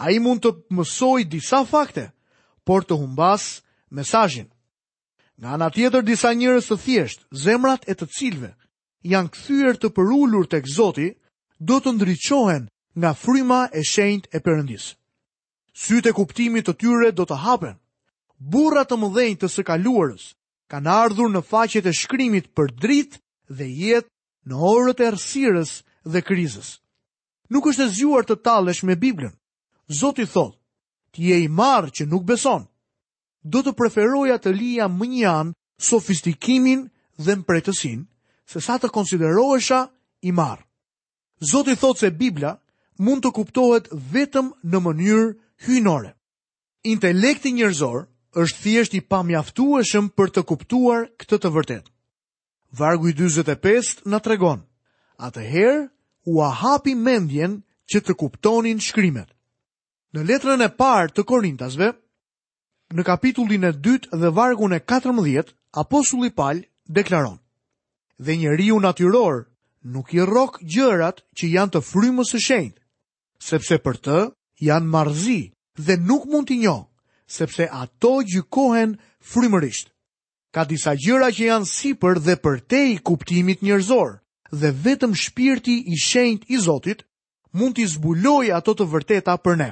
A 0.00 0.14
i 0.14 0.18
mund 0.22 0.40
të 0.44 0.54
mësoj 0.76 1.20
disa 1.28 1.60
fakte, 1.66 2.12
por 2.66 2.86
të 2.86 2.94
humbasë 3.02 3.65
mesajin. 3.94 4.46
Nga 5.38 5.48
ana 5.54 5.68
tjetër 5.70 6.02
disa 6.02 6.32
njërës 6.32 6.66
të 6.70 6.76
thjesht, 6.84 7.20
zemrat 7.44 7.82
e 7.88 7.94
të 7.94 8.06
cilve 8.18 8.50
janë 9.12 9.30
këthyër 9.34 9.76
të 9.78 9.88
përullur 9.96 10.46
të 10.50 10.58
këzoti, 10.66 11.08
do 11.62 11.76
të 11.80 11.90
ndryqohen 11.94 12.64
nga 12.98 13.10
fryma 13.22 13.60
e 13.78 13.82
shenjt 13.92 14.24
e 14.36 14.40
përëndis. 14.44 14.84
Syte 15.82 16.10
kuptimit 16.16 16.64
të 16.66 16.74
tyre 16.80 17.12
do 17.12 17.22
të 17.28 17.36
hapen. 17.46 17.76
burrat 18.52 18.88
të 18.90 18.96
mëdhenjë 19.00 19.38
të 19.40 19.48
sëkaluarës, 19.54 20.24
kanë 20.70 20.90
ardhur 21.04 21.28
në 21.32 21.40
faqet 21.50 21.86
e 21.88 21.92
shkrimit 22.00 22.46
për 22.56 22.66
dritë 22.82 23.16
dhe 23.56 23.64
jetë 23.80 24.10
në 24.48 24.54
orët 24.74 25.00
e 25.00 25.08
rësirës 25.14 25.70
dhe 26.12 26.20
krizës. 26.28 26.68
Nuk 27.50 27.64
është 27.70 27.84
e 27.84 27.88
zgjuar 27.96 28.24
të 28.26 28.36
tallesh 28.44 28.82
me 28.84 28.94
Biblën. 29.04 29.32
Zoti 30.00 30.24
thotë: 30.34 30.58
"Ti 31.12 31.20
je 31.28 31.36
i 31.42 31.48
marë 31.48 31.90
që 31.96 32.04
nuk 32.06 32.24
beson." 32.28 32.62
do 33.50 33.60
të 33.62 33.72
preferoja 33.78 34.38
të 34.42 34.52
lija 34.58 34.88
më 34.90 35.06
një 35.12 35.28
anë 35.30 35.54
sofistikimin 35.90 36.86
dhe 37.22 37.36
mpretësin, 37.42 38.02
se 38.48 38.60
sa 38.60 38.78
të 38.80 38.90
konsiderohesha 38.94 39.80
i 40.28 40.32
marë. 40.32 40.64
Zoti 41.50 41.76
thotë 41.78 42.00
se 42.02 42.10
Biblia 42.18 42.56
mund 42.98 43.22
të 43.24 43.30
kuptohet 43.36 43.90
vetëm 43.92 44.50
në 44.64 44.78
mënyrë 44.86 45.28
hynore. 45.66 46.12
Intelekti 46.92 47.52
njërzor 47.58 48.06
është 48.42 48.62
thjesht 48.62 48.94
i 48.98 49.02
pamjaftueshëm 49.10 50.08
për 50.16 50.28
të 50.36 50.42
kuptuar 50.50 51.06
këtë 51.20 51.38
të 51.42 51.50
vërtet. 51.56 51.84
Vargu 52.76 53.10
i 53.10 53.14
25 53.16 54.04
në 54.10 54.18
tregon, 54.24 54.64
atëherë 55.22 55.84
u 56.28 56.42
ahapi 56.42 56.92
hapi 56.92 56.94
mendjen 57.06 57.62
që 57.90 57.98
të 58.02 58.16
kuptonin 58.20 58.80
shkrimet. 58.82 59.30
Në 60.14 60.24
letrën 60.28 60.64
e 60.64 60.70
parë 60.78 61.12
të 61.14 61.24
Korintasve, 61.28 61.92
në 62.94 63.02
kapitullin 63.04 63.64
e 63.66 63.72
2 63.72 64.16
dhe 64.16 64.30
vargun 64.36 64.72
e 64.72 64.78
14, 64.80 65.54
apostulli 65.72 66.30
Paul 66.30 66.62
deklaron: 66.88 67.38
Dhe 68.18 68.36
njeriu 68.36 68.78
natyror 68.80 69.46
nuk 69.82 70.14
i 70.14 70.20
rrok 70.22 70.58
gjërat 70.62 71.22
që 71.36 71.46
janë 71.54 71.72
të 71.72 71.80
frymës 71.82 72.30
së 72.34 72.38
shenjtë, 72.46 72.82
sepse 73.38 73.78
për 73.78 73.96
të 74.04 74.18
janë 74.60 74.90
marzi 74.94 75.40
dhe 75.78 75.96
nuk 75.98 76.24
mund 76.26 76.46
t'i 76.48 76.56
njohë, 76.62 76.86
sepse 77.26 77.66
ato 77.70 78.20
gjykohen 78.26 78.96
frymërisht. 79.20 79.90
Ka 80.54 80.64
disa 80.64 80.94
gjëra 80.96 81.28
që 81.36 81.44
janë 81.50 81.68
sipër 81.70 82.18
dhe 82.26 82.36
përtej 82.44 82.98
kuptimit 83.06 83.62
njerëzor, 83.62 84.10
dhe 84.50 84.70
vetëm 84.84 85.12
shpirti 85.14 85.76
i 85.92 85.96
shenjtë 86.00 86.48
i 86.54 86.58
Zotit 86.58 87.02
mund 87.52 87.74
t'i 87.76 87.86
zbulojë 87.86 88.54
ato 88.56 88.74
të 88.74 88.84
vërteta 88.92 89.36
për 89.44 89.56
ne. 89.60 89.70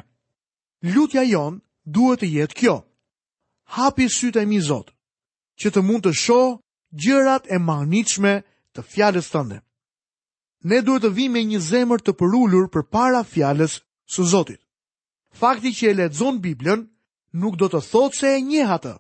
Lutja 0.95 1.23
jon 1.25 1.63
duhet 1.85 2.21
të 2.21 2.29
jetë 2.37 2.59
kjo 2.59 2.77
hapi 3.65 4.09
sytë 4.11 4.41
e 4.43 4.47
mi 4.47 4.61
Zot, 4.61 4.91
që 5.61 5.71
të 5.71 5.81
mund 5.87 6.05
të 6.05 6.13
shoh 6.13 6.57
gjërat 7.05 7.49
e 7.55 7.59
magnitshme 7.59 8.35
të 8.75 8.83
fjalës 8.93 9.29
tënde. 9.33 9.61
Ne 10.65 10.79
duhet 10.83 11.03
të 11.05 11.13
vim 11.13 11.33
me 11.37 11.43
një 11.45 11.61
zemër 11.61 12.01
të 12.01 12.15
përullur 12.19 12.69
për 12.73 12.85
para 12.95 13.25
fjales 13.25 13.81
së 14.09 14.23
Zotit. 14.33 14.61
Fakti 15.35 15.73
që 15.75 15.89
e 15.91 15.95
ledzon 15.99 16.39
Biblën 16.41 16.87
nuk 17.43 17.57
do 17.61 17.69
të 17.69 17.81
thotë 17.91 18.17
se 18.19 18.31
e 18.37 18.41
një 18.41 18.67
hatë. 18.71 18.95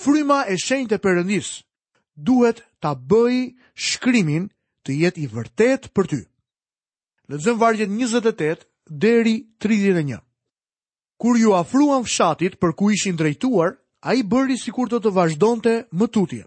Fryma 0.00 0.44
e 0.52 0.56
shenjë 0.56 0.88
të 0.90 0.98
përëndis 1.04 1.48
duhet 2.16 2.62
të 2.82 2.92
bëj 3.10 3.34
shkrimin 3.86 4.48
të 4.84 4.90
jetë 5.02 5.20
i 5.20 5.26
vërtet 5.34 5.90
për 5.96 6.06
ty. 6.10 6.20
Ledzon 7.28 7.58
vargjet 7.58 7.90
28 7.90 8.66
deri 8.86 9.36
31. 9.60 10.20
Kur 11.18 11.36
ju 11.40 11.52
afruan 11.58 12.04
fshatit 12.06 12.56
për 12.60 12.72
ku 12.76 12.90
ishin 12.92 13.16
drejtuar, 13.18 13.74
a 14.06 14.14
i 14.14 14.22
bëri 14.22 14.54
si 14.56 14.70
kur 14.70 14.86
të 14.88 15.00
të 15.02 15.10
të 15.10 15.86
më 15.98 16.06
tutje. 16.14 16.44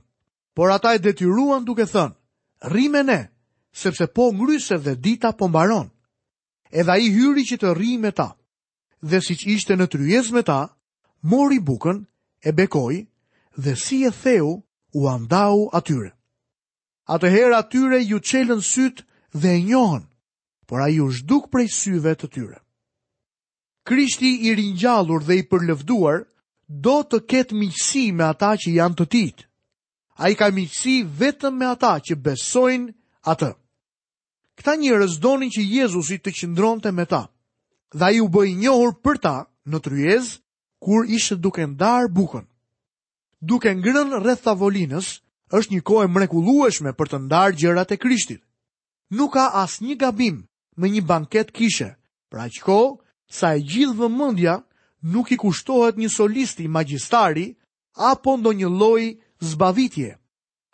Por 0.56 0.72
ata 0.72 0.94
e 0.96 1.00
detyruan 1.00 1.66
duke 1.68 1.84
thënë, 1.86 2.16
rime 2.72 3.02
ne, 3.04 3.20
sepse 3.82 4.08
po 4.16 4.32
ngryse 4.32 4.78
dhe 4.84 4.94
dita 5.06 5.30
po 5.40 5.48
mbaron. 5.50 5.88
Edha 6.72 6.96
i 7.04 7.10
hyri 7.12 7.44
që 7.50 7.58
të 7.60 7.74
rime 7.78 8.02
me 8.08 8.12
ta, 8.12 8.30
dhe 9.10 9.20
si 9.26 9.34
që 9.40 9.48
ishte 9.56 9.74
në 9.76 9.86
tryez 9.92 10.32
me 10.36 10.44
ta, 10.44 10.60
mori 11.32 11.60
bukën, 11.70 11.98
e 12.48 12.52
bekoj, 12.60 12.96
dhe 13.64 13.74
si 13.86 13.98
e 14.08 14.12
theu, 14.24 14.50
u 15.00 15.10
andau 15.16 15.70
atyre. 15.80 16.10
Atëherë 17.14 17.56
atyre 17.58 18.00
ju 18.10 18.20
qelën 18.30 18.62
sytë 18.72 19.04
dhe 19.42 19.50
e 19.58 19.62
njohën, 19.68 20.04
por 20.68 20.80
a 20.82 20.88
ju 20.90 21.06
shduk 21.18 21.50
prej 21.52 21.68
syve 21.82 22.16
të 22.16 22.28
tyre. 22.34 22.60
Krishti 23.88 24.32
i 24.48 24.56
rinjallur 24.56 25.22
dhe 25.26 25.36
i 25.42 25.44
përlëvduar, 25.52 26.20
do 26.70 27.00
të 27.04 27.20
ketë 27.26 27.56
miqësi 27.58 28.04
me 28.14 28.24
ata 28.30 28.54
që 28.62 28.70
janë 28.78 28.96
të 29.00 29.06
titë. 29.14 29.46
A 30.22 30.30
i 30.30 30.36
ka 30.38 30.50
miqësi 30.54 31.00
vetëm 31.20 31.56
me 31.58 31.66
ata 31.66 31.96
që 32.06 32.16
besojnë 32.26 32.94
atë. 33.32 33.50
Këta 34.60 34.76
një 34.78 34.92
donin 35.22 35.50
që 35.50 35.62
Jezusi 35.66 36.20
të 36.22 36.32
qëndronte 36.38 36.92
me 36.94 37.06
ta, 37.06 37.26
dhe 37.94 38.10
i 38.16 38.20
u 38.22 38.28
bëj 38.30 38.54
njohur 38.62 38.94
për 39.02 39.18
ta 39.18 39.36
në 39.66 39.78
tryez, 39.82 40.40
kur 40.82 41.08
ishte 41.10 41.36
duke 41.36 41.66
ndarë 41.68 42.12
bukën. 42.14 42.46
Duke 43.42 43.74
ngrën 43.76 44.12
rreth 44.22 44.44
tavolinës, 44.44 45.22
është 45.52 45.74
një 45.74 45.82
kohë 45.82 46.08
mrekullueshme 46.12 46.94
për 46.94 47.08
të 47.10 47.18
ndarë 47.26 47.56
gjërat 47.58 47.92
e 47.92 47.98
krishtit. 47.98 48.42
Nuk 49.10 49.34
ka 49.34 49.50
asë 49.64 49.84
një 49.88 49.96
gabim 49.98 50.46
me 50.78 50.88
një 50.90 51.02
banket 51.02 51.50
kishe, 51.56 51.96
pra 52.30 52.46
që 52.52 52.62
ko, 52.62 52.80
sa 53.30 53.56
e 53.56 53.64
gjithë 53.66 53.98
vëmëndja 53.98 54.56
nuk 55.02 55.32
i 55.32 55.38
kushtohet 55.38 55.98
një 55.98 56.10
solisti 56.12 56.68
magjistari 56.68 57.54
apo 57.96 58.36
ndonjë 58.38 58.70
lloj 58.80 59.04
zbavitje. 59.40 60.16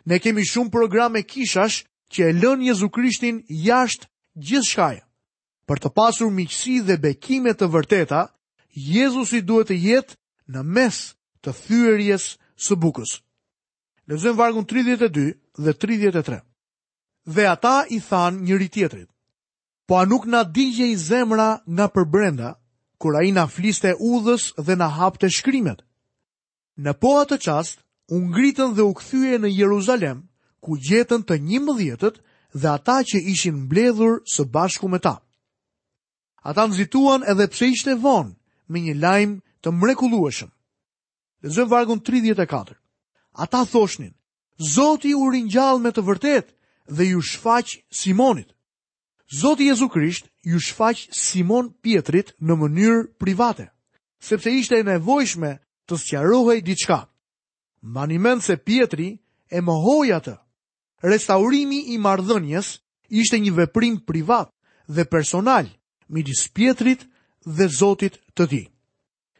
Ne 0.06 0.18
kemi 0.20 0.42
shumë 0.46 0.70
programe 0.70 1.22
kishash 1.22 1.84
që 2.12 2.28
e 2.30 2.32
lën 2.32 2.62
Jezu 2.68 2.88
Krishtin 2.90 3.42
jashtë 3.48 4.06
gjithçkaje. 4.38 5.02
Për 5.66 5.78
të 5.82 5.90
pasur 5.96 6.30
miqësi 6.30 6.78
dhe 6.86 6.96
bekime 7.02 7.50
të 7.54 7.66
vërteta, 7.70 8.20
Jezusi 8.70 9.40
duhet 9.42 9.66
të 9.70 9.74
jetë 9.86 10.14
në 10.52 10.60
mes 10.62 10.96
të 11.42 11.50
thyerjes 11.62 12.36
së 12.54 12.76
bukës. 12.76 13.18
Lezëm 14.06 14.36
vargun 14.38 14.62
32 14.68 15.32
dhe 15.64 15.72
33. 15.74 16.40
Dhe 17.26 17.46
ata 17.50 17.86
i 17.90 17.98
than 18.08 18.44
njëri 18.44 18.68
tjetrit: 18.68 19.08
Po 19.86 19.96
a 19.98 20.04
nuk 20.06 20.26
na 20.26 20.44
digje 20.44 20.86
i 20.90 20.96
zemra 20.96 21.58
nga 21.66 21.86
përbrenda, 21.94 22.52
kur 22.98 23.14
i 23.24 23.32
na 23.32 23.46
fliste 23.54 23.90
udhës 24.10 24.44
dhe 24.66 24.74
na 24.76 24.88
hapte 24.98 25.28
shkrimet. 25.36 25.82
Në 26.84 26.92
po 27.00 27.10
atë 27.22 27.38
çast, 27.46 27.78
u 28.14 28.20
ngritën 28.28 28.74
dhe 28.76 28.82
u 28.82 28.92
kthye 28.98 29.38
në 29.40 29.48
Jeruzalem, 29.58 30.18
ku 30.64 30.76
gjetën 30.86 31.22
të 31.26 31.34
11-ët 31.52 32.16
dhe 32.60 32.68
ata 32.76 32.96
që 33.08 33.18
ishin 33.32 33.56
mbledhur 33.66 34.14
së 34.32 34.44
bashku 34.54 34.88
me 34.90 34.98
ta. 34.98 35.16
Ata 36.48 36.64
nxituan 36.68 37.22
edhe 37.30 37.46
pse 37.52 37.66
ishte 37.74 37.92
vonë 38.04 38.34
me 38.70 38.78
një 38.86 38.94
lajm 39.04 39.32
të 39.62 39.68
mrekullueshëm. 39.80 40.50
Në 41.42 41.64
vargun 41.70 42.00
34. 42.04 42.74
Ata 43.42 43.60
thoshnin: 43.72 44.14
Zoti 44.74 45.10
u 45.18 45.24
ringjall 45.32 45.78
me 45.82 45.90
të 45.92 46.02
vërtetë 46.08 46.50
dhe 46.96 47.04
ju 47.12 47.20
shfaq 47.30 47.68
Simonit. 48.00 48.55
Zoti 49.34 49.64
Jezu 49.66 49.88
Krisht 49.88 50.26
ju 50.42 50.58
shfaq 50.60 51.08
Simon 51.10 51.72
Pietrit 51.82 52.30
në 52.38 52.54
mënyrë 52.56 52.98
private, 53.18 53.66
sepse 54.22 54.50
ishte 54.54 54.78
e 54.78 54.84
nevojshme 54.86 55.50
të 55.88 55.96
sqarohej 55.98 56.60
diçka. 56.62 56.98
Mbani 57.82 58.18
mend 58.18 58.42
se 58.42 58.56
Pietri 58.56 59.18
e 59.50 59.60
mohoi 59.60 60.12
atë. 60.14 60.36
Restaurimi 61.02 61.82
i 61.94 61.98
marrëdhënies 62.06 62.68
ishte 63.18 63.40
një 63.42 63.52
veprim 63.56 63.98
privat 64.06 64.50
dhe 64.86 65.04
personal 65.04 65.66
midis 66.08 66.46
Pietrit 66.54 67.02
dhe 67.44 67.66
Zotit 67.78 68.20
të 68.36 68.46
Tij. 68.50 68.66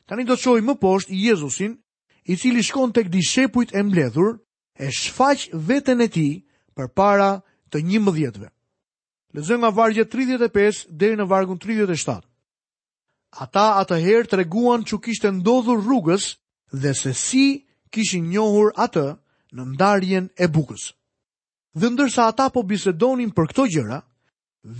Tani 0.07 0.25
do 0.27 0.35
të 0.35 0.43
shohim 0.43 0.67
më 0.67 0.77
poshtë 0.83 1.15
Jezusin, 1.15 1.79
i 2.27 2.35
cili 2.37 2.63
shkon 2.63 2.91
tek 2.91 3.07
dishepujt 3.11 3.71
e 3.71 3.83
mbledhur 3.87 4.39
e 4.83 4.91
shfaq 4.91 5.47
veten 5.67 6.03
e 6.03 6.09
tij 6.15 6.43
përpara 6.75 7.31
të 7.71 7.79
11-ve. 7.87 8.51
Lezë 9.37 9.57
nga 9.61 9.69
vargje 9.69 10.05
35 10.09 10.87
deri 10.97 11.17
në 11.21 11.27
vargun 11.29 11.59
37. 11.61 12.15
Ata 13.45 13.65
atëherë 13.83 14.31
të 14.31 14.39
reguan 14.41 14.85
që 14.89 14.99
kishtë 15.05 15.33
ndodhur 15.39 15.83
rrugës 15.85 16.31
dhe 16.83 16.93
se 16.97 17.13
si 17.23 17.43
kishin 17.93 18.31
njohur 18.33 18.73
atë 18.87 19.03
në 19.57 19.67
ndarjen 19.75 20.31
e 20.45 20.49
bukës. 20.57 20.87
Dhe 21.77 21.91
ndërsa 21.93 22.31
ata 22.33 22.47
po 22.55 22.65
bisedonin 22.65 23.35
për 23.37 23.51
këto 23.53 23.67
gjëra, 23.77 23.99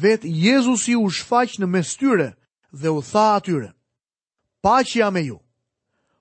vet 0.03 0.25
Jezusi 0.25 0.97
u 0.97 1.05
shfaq 1.13 1.59
në 1.61 1.67
mes 1.75 1.93
tyre 2.01 2.31
dhe 2.81 2.89
u 2.97 3.03
tha 3.11 3.27
atyre: 3.37 3.69
Paqja 4.65 5.13
me 5.13 5.23
ju. 5.29 5.37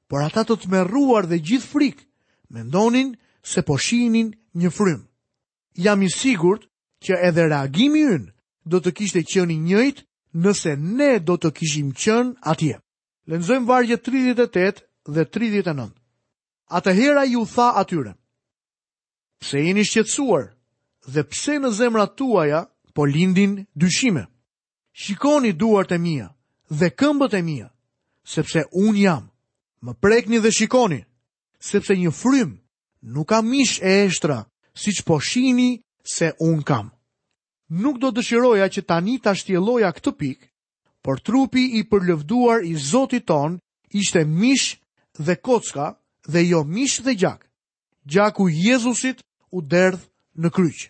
Por 0.09 0.19
ata 0.27 0.43
të 0.45 0.59
tmerruar 0.65 1.23
dhe 1.31 1.39
gjithë 1.47 1.71
frikë, 1.71 2.03
mendonin 2.53 3.15
se 3.51 3.61
po 3.67 3.77
shihnin 3.85 4.35
një 4.59 4.69
frym. 4.77 5.07
Jam 5.83 6.01
i 6.03 6.09
sigurt 6.11 6.67
që 7.05 7.17
edhe 7.29 7.43
reagimi 7.49 8.01
ynë 8.15 8.29
do 8.71 8.79
të 8.81 8.93
kishte 8.97 9.21
qenë 9.29 9.53
i 9.53 9.61
njëjtë 9.67 10.03
nëse 10.43 10.71
ne 10.97 11.11
do 11.27 11.35
të 11.37 11.49
kishim 11.57 11.91
qenë 12.01 12.33
atje. 12.49 12.79
Lenzojmë 13.29 13.67
vargje 13.69 13.97
38 14.05 14.81
dhe 15.15 15.23
39. 15.33 15.91
Atëherë 16.77 17.21
ai 17.23 17.35
u 17.41 17.45
tha 17.53 17.67
atyre: 17.81 18.13
Pse 19.41 19.57
jeni 19.67 19.85
shqetësuar 19.85 20.45
dhe 21.13 21.21
pse 21.29 21.55
në 21.61 21.69
zemrat 21.77 22.15
tuaja 22.17 22.61
po 22.95 23.05
lindin 23.13 23.53
dyshime? 23.81 24.23
Shikoni 25.01 25.51
duart 25.59 25.91
e 25.91 25.99
mia 26.05 26.27
dhe 26.79 26.87
këmbët 26.99 27.33
e 27.37 27.41
mia, 27.49 27.67
sepse 28.33 28.65
un 28.83 28.95
jam. 29.03 29.29
Më 29.85 29.93
prekni 30.01 30.39
dhe 30.41 30.49
shikoni, 30.57 31.01
sepse 31.69 31.93
një 31.93 32.11
frym 32.21 32.51
nuk 33.13 33.29
ka 33.29 33.39
mish 33.51 33.75
e 33.89 34.05
eshtra, 34.07 34.39
siç 34.81 35.03
po 35.05 35.19
shihni 35.19 35.69
se 36.15 36.31
un 36.41 36.63
kam 36.69 36.94
nuk 37.67 37.97
do 38.01 38.11
dëshiroja 38.13 38.67
që 38.69 38.85
tani 38.87 39.17
ta 39.23 39.33
shtjeloja 39.35 39.89
këtë 39.95 40.11
pikë, 40.19 40.45
por 41.03 41.19
trupi 41.21 41.65
i 41.79 41.83
përlëvduar 41.89 42.63
i 42.65 42.73
Zotit 42.79 43.25
ton 43.25 43.57
ishte 43.89 44.25
mish 44.25 44.77
dhe 45.17 45.35
kocka 45.37 45.95
dhe 46.27 46.41
jo 46.45 46.63
mish 46.63 47.01
dhe 47.01 47.13
gjak. 47.15 47.45
Gjaku 48.05 48.49
Jezusit 48.49 49.21
u 49.51 49.61
derdh 49.61 50.01
në 50.41 50.49
kryq. 50.53 50.89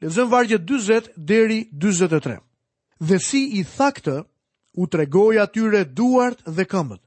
Lezëm 0.00 0.28
vargje 0.30 0.58
40 0.58 1.10
deri 1.16 1.68
43. 1.72 2.38
Dhe 3.00 3.18
si 3.18 3.42
i 3.60 3.64
tha 3.64 3.88
këtë, 3.96 4.18
u 4.76 4.86
tregoj 4.86 5.38
atyre 5.40 5.84
duart 5.84 6.44
dhe 6.46 6.64
këmbët. 6.68 7.00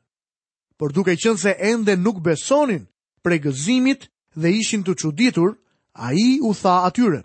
Por 0.77 0.89
duke 0.93 1.13
qënë 1.13 1.37
se 1.37 1.53
ende 1.71 1.93
nuk 1.97 2.17
besonin 2.21 2.85
pregëzimit 3.21 4.07
gëzimit 4.07 4.09
dhe 4.35 4.49
ishin 4.57 4.83
të 4.85 4.93
quditur, 5.01 5.51
a 5.93 6.13
i 6.13 6.39
u 6.41 6.53
tha 6.53 6.81
atyre. 6.89 7.23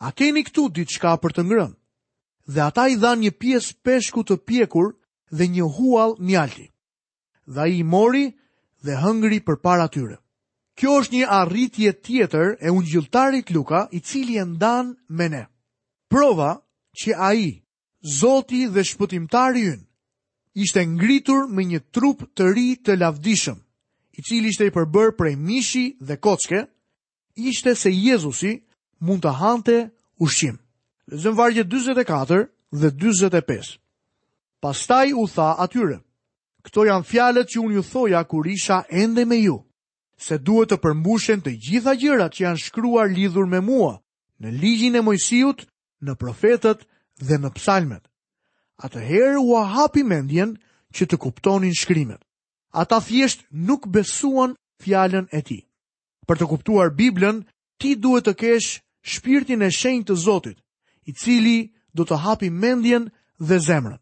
A 0.00 0.10
keni 0.16 0.40
këtu 0.48 0.62
diçka 0.78 1.12
për 1.20 1.34
të 1.36 1.42
ngrënë? 1.46 1.76
Dhe 2.56 2.60
ata 2.64 2.84
i 2.88 2.96
dhanë 2.96 3.20
një 3.26 3.30
pjesë 3.40 3.74
peshku 3.84 4.22
të 4.24 4.36
pjekur 4.48 4.86
dhe 5.36 5.44
një 5.54 5.66
hual 5.76 6.14
mjalti. 6.28 6.66
Dhe 7.54 7.64
i 7.78 7.82
mori 7.92 8.26
dhe 8.84 8.94
hëngri 9.02 9.38
për 9.46 9.58
para 9.64 9.86
tyre. 9.92 10.16
Kjo 10.78 10.94
është 11.02 11.14
një 11.18 11.26
arritje 11.40 11.90
tjetër 12.06 12.48
e 12.66 12.72
unë 12.72 12.88
gjiltarit 12.92 13.50
Luka 13.52 13.80
i 13.92 14.00
cili 14.08 14.38
e 14.40 14.44
ndan 14.48 14.94
me 15.16 15.26
ne. 15.28 15.42
Prova 16.08 16.50
që 17.00 17.10
a 17.28 17.34
i, 17.36 17.50
zoti 18.20 18.62
dhe 18.72 18.82
shpëtimtari 18.88 19.66
ynë, 19.74 19.84
ishte 20.64 20.80
ngritur 20.94 21.44
me 21.52 21.62
një 21.68 21.80
trup 21.94 22.24
të 22.36 22.48
ri 22.56 22.68
të 22.84 22.96
lavdishëm, 22.96 23.60
i 24.18 24.24
cili 24.26 24.48
ishte 24.54 24.66
i 24.70 24.74
përbër 24.78 25.12
prej 25.18 25.36
mishi 25.48 25.84
dhe 26.08 26.16
kocke, 26.16 26.64
ishte 27.52 27.74
se 27.76 27.92
Jezusi 27.94 28.56
mund 29.06 29.22
të 29.24 29.32
hante 29.40 29.76
ushqim. 30.24 30.56
Lezëm 31.10 31.34
vargje 31.38 31.64
24 31.64 32.46
dhe 32.80 32.90
25. 33.00 33.78
Pastaj 34.62 35.08
u 35.12 35.24
tha 35.34 35.48
atyre, 35.64 35.98
këto 36.64 36.84
janë 36.88 37.08
fjalet 37.10 37.48
që 37.50 37.60
unë 37.64 37.74
ju 37.78 37.82
thoja 37.92 38.20
kur 38.28 38.44
isha 38.56 38.78
ende 39.02 39.24
me 39.26 39.38
ju, 39.46 39.56
se 40.24 40.38
duhet 40.46 40.70
të 40.70 40.78
përmbushen 40.84 41.40
të 41.42 41.50
gjitha 41.64 41.92
gjërat 42.00 42.32
që 42.36 42.42
janë 42.44 42.62
shkruar 42.66 43.08
lidhur 43.16 43.46
me 43.48 43.60
mua, 43.68 43.94
në 44.40 44.48
ligjin 44.60 44.98
e 45.00 45.04
mojësijut, 45.06 45.64
në 46.04 46.12
profetet 46.20 46.84
dhe 47.26 47.36
në 47.40 47.50
psalmet. 47.58 48.04
A 48.76 48.86
të 48.88 49.00
herë 49.08 49.40
u 49.40 49.50
ahapi 49.62 50.04
mendjen 50.04 50.50
që 50.94 51.02
të 51.08 51.16
kuptonin 51.24 51.74
shkrimet. 51.76 52.20
A 52.72 52.84
ta 52.84 53.00
thjesht 53.00 53.44
nuk 53.50 53.88
besuan 53.88 54.52
fjallën 54.82 55.26
e 55.36 55.40
ti. 55.42 55.58
Për 56.28 56.36
të 56.38 56.46
kuptuar 56.52 56.92
Biblën, 56.92 57.40
ti 57.80 57.96
duhet 57.96 58.28
të 58.28 58.34
kesh 58.40 58.68
Shpirtin 59.08 59.62
e 59.62 59.70
shenjtë 59.70 60.14
Zotit, 60.24 60.58
i 61.04 61.12
cili 61.12 61.72
do 61.96 62.04
të 62.06 62.16
hapi 62.24 62.50
mendjen 62.50 63.08
dhe 63.48 63.58
zemrën. 63.66 63.98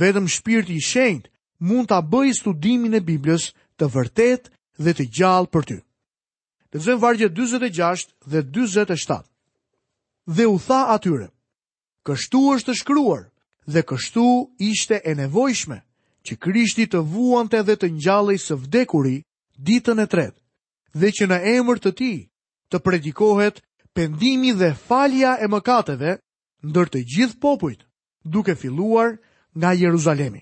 Vetëm 0.00 0.26
Shpirti 0.34 0.74
i 0.78 0.84
Shenjtë 0.90 1.30
mund 1.68 1.88
ta 1.88 1.98
bëjë 2.00 2.36
studimin 2.40 2.96
e 2.98 3.04
Biblës 3.08 3.44
të 3.78 3.88
vërtetë 3.94 4.48
dhe 4.84 4.92
të 4.96 5.04
gjallë 5.16 5.50
për 5.52 5.64
ty. 5.68 5.78
Levën 6.72 6.98
vargje 7.02 7.28
46 7.36 8.06
dhe 8.30 8.42
47. 8.54 9.24
Dhe 10.36 10.44
u 10.52 10.56
tha 10.66 10.80
atyre: 10.94 11.26
"Kështu 12.06 12.40
është 12.54 12.74
shkruar, 12.80 13.22
dhe 13.72 13.82
kështu 13.90 14.26
ishte 14.68 14.96
e 15.04 15.12
nevojshme 15.20 15.78
që 16.26 16.34
Krishti 16.44 16.86
të 16.90 17.00
vuante 17.12 17.60
dhe 17.66 17.74
të 17.80 17.86
ngjallej 17.96 18.38
së 18.46 18.54
vdekuri 18.62 19.16
ditën 19.66 19.98
e 19.98 20.06
tretë, 20.12 20.38
dhe 21.00 21.08
që 21.16 21.24
në 21.28 21.38
emër 21.56 21.78
të 21.82 21.90
Ti 21.98 22.12
të 22.70 22.78
predikohet 22.84 23.56
pendimi 24.00 24.52
dhe 24.60 24.72
falja 24.88 25.32
e 25.44 25.44
mëkateve 25.52 26.12
ndër 26.70 26.88
të 26.92 27.00
gjithë 27.12 27.36
popujt, 27.42 27.80
duke 28.34 28.54
filluar 28.56 29.10
nga 29.58 29.74
Jeruzalemi. 29.76 30.40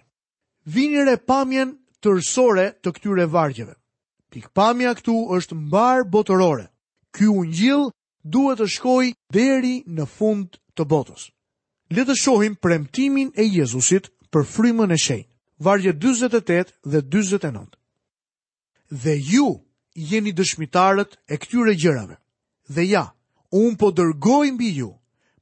Vini 0.75 1.03
re 1.09 1.17
pamjen 1.29 1.73
tërësore 2.03 2.67
të 2.83 2.93
këtyre 2.97 3.27
vargjeve. 3.35 3.75
Pikpamja 4.33 4.93
këtu 5.01 5.15
është 5.39 5.59
mbar 5.65 6.05
botërore. 6.13 6.69
Ky 7.15 7.27
ungjill 7.39 7.89
duhet 8.35 8.61
të 8.63 8.67
shkojë 8.77 9.17
deri 9.35 9.75
në 9.97 10.05
fund 10.17 10.51
të 10.79 10.83
botës. 10.93 11.23
Le 11.95 12.03
të 12.07 12.15
shohim 12.21 12.55
premtimin 12.63 13.33
e 13.35 13.43
Jezusit 13.57 14.07
për 14.31 14.47
frymën 14.55 14.95
e 14.95 14.99
shenjtë. 15.07 15.33
Vargje 15.67 15.97
48 15.99 16.77
dhe 16.93 17.01
49. 17.11 17.67
Dhe 19.03 19.15
ju 19.31 19.47
jeni 20.11 20.31
dëshmitarët 20.39 21.19
e 21.27 21.35
këtyre 21.43 21.75
gjërave. 21.83 22.17
Dhe 22.75 22.85
ja, 22.95 23.09
Un 23.51 23.75
po 23.81 23.89
dërgoj 23.97 24.51
mbi 24.53 24.69
ju 24.77 24.91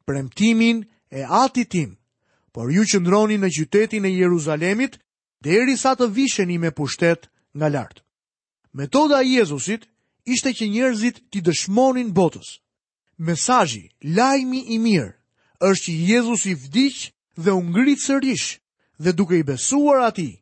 premtimin 0.07 0.85
e 1.11 1.23
Atit 1.43 1.69
tim. 1.73 1.97
Por 2.55 2.71
ju 2.73 2.83
qëndroni 2.87 3.39
në 3.39 3.49
qytetin 3.57 4.07
e 4.07 4.13
Jeruzalemit 4.17 4.95
derisa 5.43 5.95
të 5.99 6.07
visheni 6.15 6.57
me 6.59 6.71
pushtet 6.71 7.27
nga 7.59 7.69
lart. 7.69 8.03
Metoda 8.79 9.19
e 9.25 9.29
Jezusit 9.35 9.83
ishte 10.35 10.51
që 10.57 10.69
njerëzit 10.69 11.17
të 11.31 11.39
dëshmonin 11.47 12.13
botës. 12.17 12.61
Mesazhi, 13.27 13.91
lajmi 14.17 14.61
i 14.75 14.79
mirë, 14.79 15.13
është 15.71 15.83
që 15.85 15.95
Jezusi 16.11 16.55
vdiq 16.63 16.97
dhe 17.45 17.53
u 17.53 17.61
ngrit 17.63 18.01
sërish 18.07 18.49
dhe 19.03 19.11
duke 19.19 19.37
i 19.39 19.43
besuar 19.51 20.01
atij, 20.09 20.35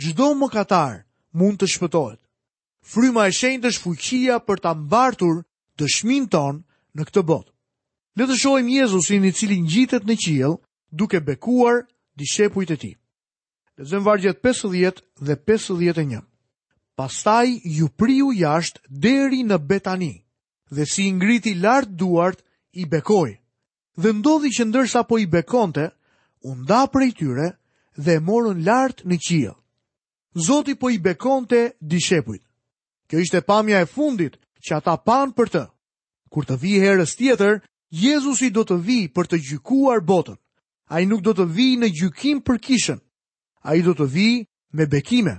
çdo 0.00 0.28
mëkatar 0.38 0.94
mund 1.38 1.58
të 1.58 1.66
shpëtohet. 1.74 2.20
Fryma 2.90 3.22
e 3.28 3.32
shenjtë 3.38 3.68
është 3.70 3.82
fuqia 3.84 4.36
për 4.46 4.56
ta 4.62 4.70
mbartur 4.74 5.36
dëshmin 5.80 6.24
tonë 6.34 6.60
në 6.98 7.06
këtë 7.06 7.22
botë. 7.30 7.50
Le 8.18 8.26
të 8.26 8.36
shohim 8.42 8.68
Jezusin 8.72 9.24
i 9.28 9.32
cili 9.38 9.60
ngjitet 9.62 10.06
në 10.08 10.16
qiell 10.24 10.56
duke 10.98 11.20
bekuar 11.22 11.84
dishepujt 12.18 12.74
e 12.74 12.76
tij. 12.80 12.94
Lexojmë 13.78 14.04
vargjet 14.08 14.40
50 14.42 15.02
dhe 15.26 15.34
51. 15.46 16.22
Pastaj 16.98 17.46
ju 17.76 17.86
priu 18.00 18.32
jashtë 18.34 18.80
deri 19.04 19.44
në 19.46 19.58
Betani 19.68 20.16
dhe 20.74 20.82
si 20.90 21.06
i 21.08 21.14
ngriti 21.14 21.54
lart 21.62 21.90
duart 22.00 22.40
i 22.80 22.86
bekoi. 22.90 23.36
Dhe 24.02 24.10
ndodhi 24.18 24.50
që 24.56 24.64
ndërsa 24.66 25.00
po 25.08 25.18
i 25.22 25.26
bekonte, 25.30 25.84
u 26.48 26.54
nda 26.58 26.80
prej 26.92 27.12
tyre 27.18 27.48
dhe 28.04 28.12
e 28.18 28.22
morën 28.28 28.60
lart 28.66 29.04
në 29.06 29.16
qiell. 29.26 29.56
Zoti 30.46 30.74
po 30.78 30.90
i 30.94 30.98
bekonte 31.02 31.60
dishepujt. 31.90 32.42
Kjo 33.08 33.22
ishte 33.22 33.40
pamja 33.48 33.78
e 33.80 33.86
fundit 33.94 34.34
që 34.64 34.72
ata 34.78 34.96
pan 35.06 35.28
për 35.38 35.48
të. 35.54 35.62
Kur 36.32 36.44
të 36.48 36.56
vi 36.60 36.76
herës 36.82 37.14
tjetër, 37.18 37.60
Jezusi 38.04 38.50
do 38.52 38.64
të 38.68 38.76
vi 38.84 38.98
për 39.08 39.28
të 39.32 39.38
gjykuar 39.50 40.02
botën. 40.04 40.36
A 40.92 41.00
i 41.00 41.06
nuk 41.08 41.20
do 41.24 41.32
të 41.36 41.44
vi 41.56 41.68
në 41.80 41.88
gjykim 41.98 42.40
për 42.46 42.58
kishën. 42.66 42.98
A 43.68 43.74
i 43.76 43.82
do 43.82 43.94
të 43.96 44.06
vi 44.14 44.28
me 44.76 44.86
bekime. 44.86 45.34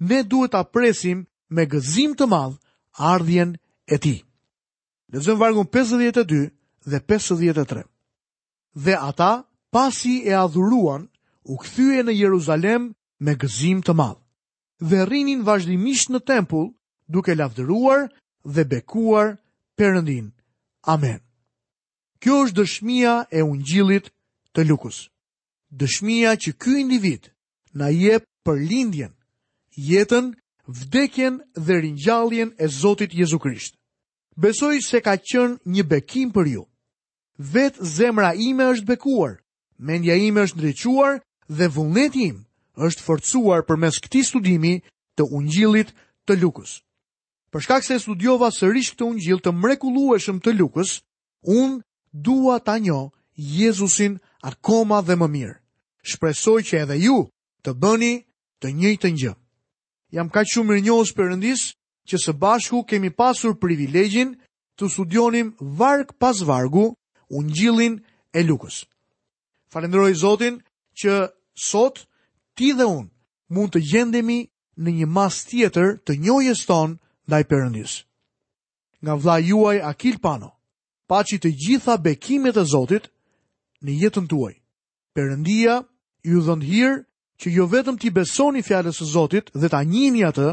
Ne 0.00 0.22
duhet 0.24 0.52
të 0.54 0.62
presim 0.72 1.26
me 1.52 1.64
gëzim 1.68 2.14
të 2.16 2.26
madh 2.32 2.56
ardhjen 3.12 3.56
e 3.86 3.96
ti. 3.98 4.16
Lezëm 5.12 5.38
vargun 5.40 5.66
52 5.74 6.40
dhe 6.90 6.98
53. 7.10 7.84
Dhe 8.84 8.94
ata, 9.08 9.32
pasi 9.74 10.14
e 10.28 10.32
adhuruan, 10.40 11.08
u 11.44 11.52
këthyje 11.60 12.02
në 12.06 12.12
Jeruzalem 12.16 12.90
me 13.24 13.32
gëzim 13.42 13.80
të 13.84 13.94
madh. 13.98 14.18
Dhe 14.88 15.04
rinin 15.10 15.42
vazhdimisht 15.44 16.10
në 16.12 16.20
tempull, 16.30 16.72
duke 17.12 17.34
lavdëruar 17.36 18.06
dhe 18.54 18.62
bekuar 18.70 19.36
Perëndin. 19.80 20.28
Amen. 20.92 21.20
Kjo 22.20 22.34
është 22.44 22.56
dëshmia 22.60 23.12
e 23.32 23.40
Ungjillit 23.50 24.10
të 24.54 24.60
Lukus. 24.68 24.98
Dëshmia 25.80 26.34
që 26.42 26.50
ky 26.62 26.72
individ 26.82 27.22
na 27.80 27.88
jep 28.02 28.22
për 28.46 28.58
lindjen, 28.70 29.14
jetën, 29.90 30.26
vdekjen 30.80 31.34
dhe 31.66 31.74
ringjalljen 31.80 32.50
e 32.60 32.66
Zotit 32.80 33.10
Jezu 33.18 33.38
Krisht. 33.44 33.74
Besoj 34.42 34.82
se 34.88 34.98
ka 35.06 35.14
qenë 35.28 35.56
një 35.72 35.84
bekim 35.92 36.28
për 36.36 36.46
ju. 36.54 36.62
Vet 37.54 37.74
zemra 37.96 38.34
ime 38.48 38.64
është 38.74 38.88
bekuar, 38.90 39.32
mendja 39.88 40.14
ime 40.28 40.40
është 40.44 40.58
ndriçuar 40.60 41.12
dhe 41.56 41.66
vullneti 41.76 42.20
im 42.30 42.38
është 42.86 43.04
forcuar 43.08 43.62
përmes 43.68 43.96
këtij 44.04 44.24
studimi 44.28 44.74
të 45.16 45.22
Ungjillit 45.36 45.88
të 46.28 46.32
Lukus 46.44 46.70
për 47.50 47.64
shkak 47.66 47.84
se 47.84 47.96
studiova 47.98 48.50
sërish 48.54 48.92
këtë 48.94 49.06
ungjill 49.10 49.40
të 49.42 49.52
mrekullueshëm 49.58 50.36
të 50.42 50.52
Lukës, 50.58 50.92
unë 51.42 51.80
dua 52.14 52.60
ta 52.62 52.76
njoh 52.78 53.08
Jezusin 53.34 54.18
akoma 54.46 55.00
dhe 55.02 55.16
më 55.18 55.28
mirë. 55.34 55.56
Shpresoj 56.08 56.60
që 56.68 56.82
edhe 56.84 56.96
ju 57.04 57.16
të 57.62 57.70
bëni 57.82 58.14
të 58.62 58.68
njëjtën 58.78 59.14
gjë. 59.20 59.32
Jam 60.16 60.28
kaq 60.30 60.46
shumë 60.54 60.70
mirënjohës 60.70 61.12
Perëndis 61.16 61.62
që 62.08 62.16
së 62.24 62.32
bashku 62.42 62.84
kemi 62.86 63.10
pasur 63.20 63.58
privilegjin 63.58 64.36
të 64.78 64.88
studionim 64.90 65.50
varg 65.78 66.14
pas 66.18 66.40
vargu 66.46 66.94
ungjillin 67.34 68.00
e 68.32 68.40
Lukës. 68.48 68.86
Falenderoj 69.70 70.14
Zotin 70.22 70.62
që 71.02 71.12
sot 71.70 72.06
ti 72.56 72.72
dhe 72.78 72.86
unë 72.86 73.10
mund 73.54 73.74
të 73.74 73.80
gjendemi 73.92 74.40
në 74.80 74.90
një 75.02 75.06
mas 75.16 75.42
tjetër 75.48 75.98
të 76.06 76.12
njohjes 76.24 76.64
tonë 76.70 76.96
ndaj 77.30 77.44
Perëndis. 77.50 77.92
Nga 79.02 79.14
vlla 79.16 79.36
juaj 79.48 79.78
Akil 79.90 80.18
Pano, 80.24 80.50
paçi 81.10 81.38
të 81.40 81.54
gjitha 81.62 81.94
bekimet 82.04 82.58
e 82.60 82.64
Zotit 82.72 83.06
në 83.86 83.90
jetën 84.02 84.26
tuaj. 84.30 84.54
Perëndia 85.16 85.76
ju 86.28 86.42
dhënë 86.46 86.66
hir 86.70 86.92
që 87.40 87.48
jo 87.56 87.64
vetëm 87.72 87.96
ti 88.02 88.08
besoni 88.18 88.62
fjalës 88.66 88.98
së 89.00 89.06
Zotit 89.14 89.46
dhe 89.60 89.68
ta 89.72 89.80
njihni 89.84 90.26
atë, 90.30 90.50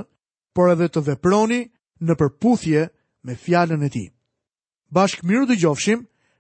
por 0.56 0.70
edhe 0.74 0.88
të 0.90 1.02
veproni 1.10 1.60
në 2.06 2.14
përputhje 2.20 2.82
me 3.26 3.34
fjalën 3.46 3.82
e 3.90 3.90
tij. 3.94 4.10
Bashkë 4.96 5.26
mirë 5.28 5.46
dëgjofshim 5.52 6.00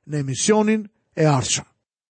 në 0.09 0.15
emisionin 0.23 0.81
e 1.17 1.23
ardhshëm. 1.37 1.67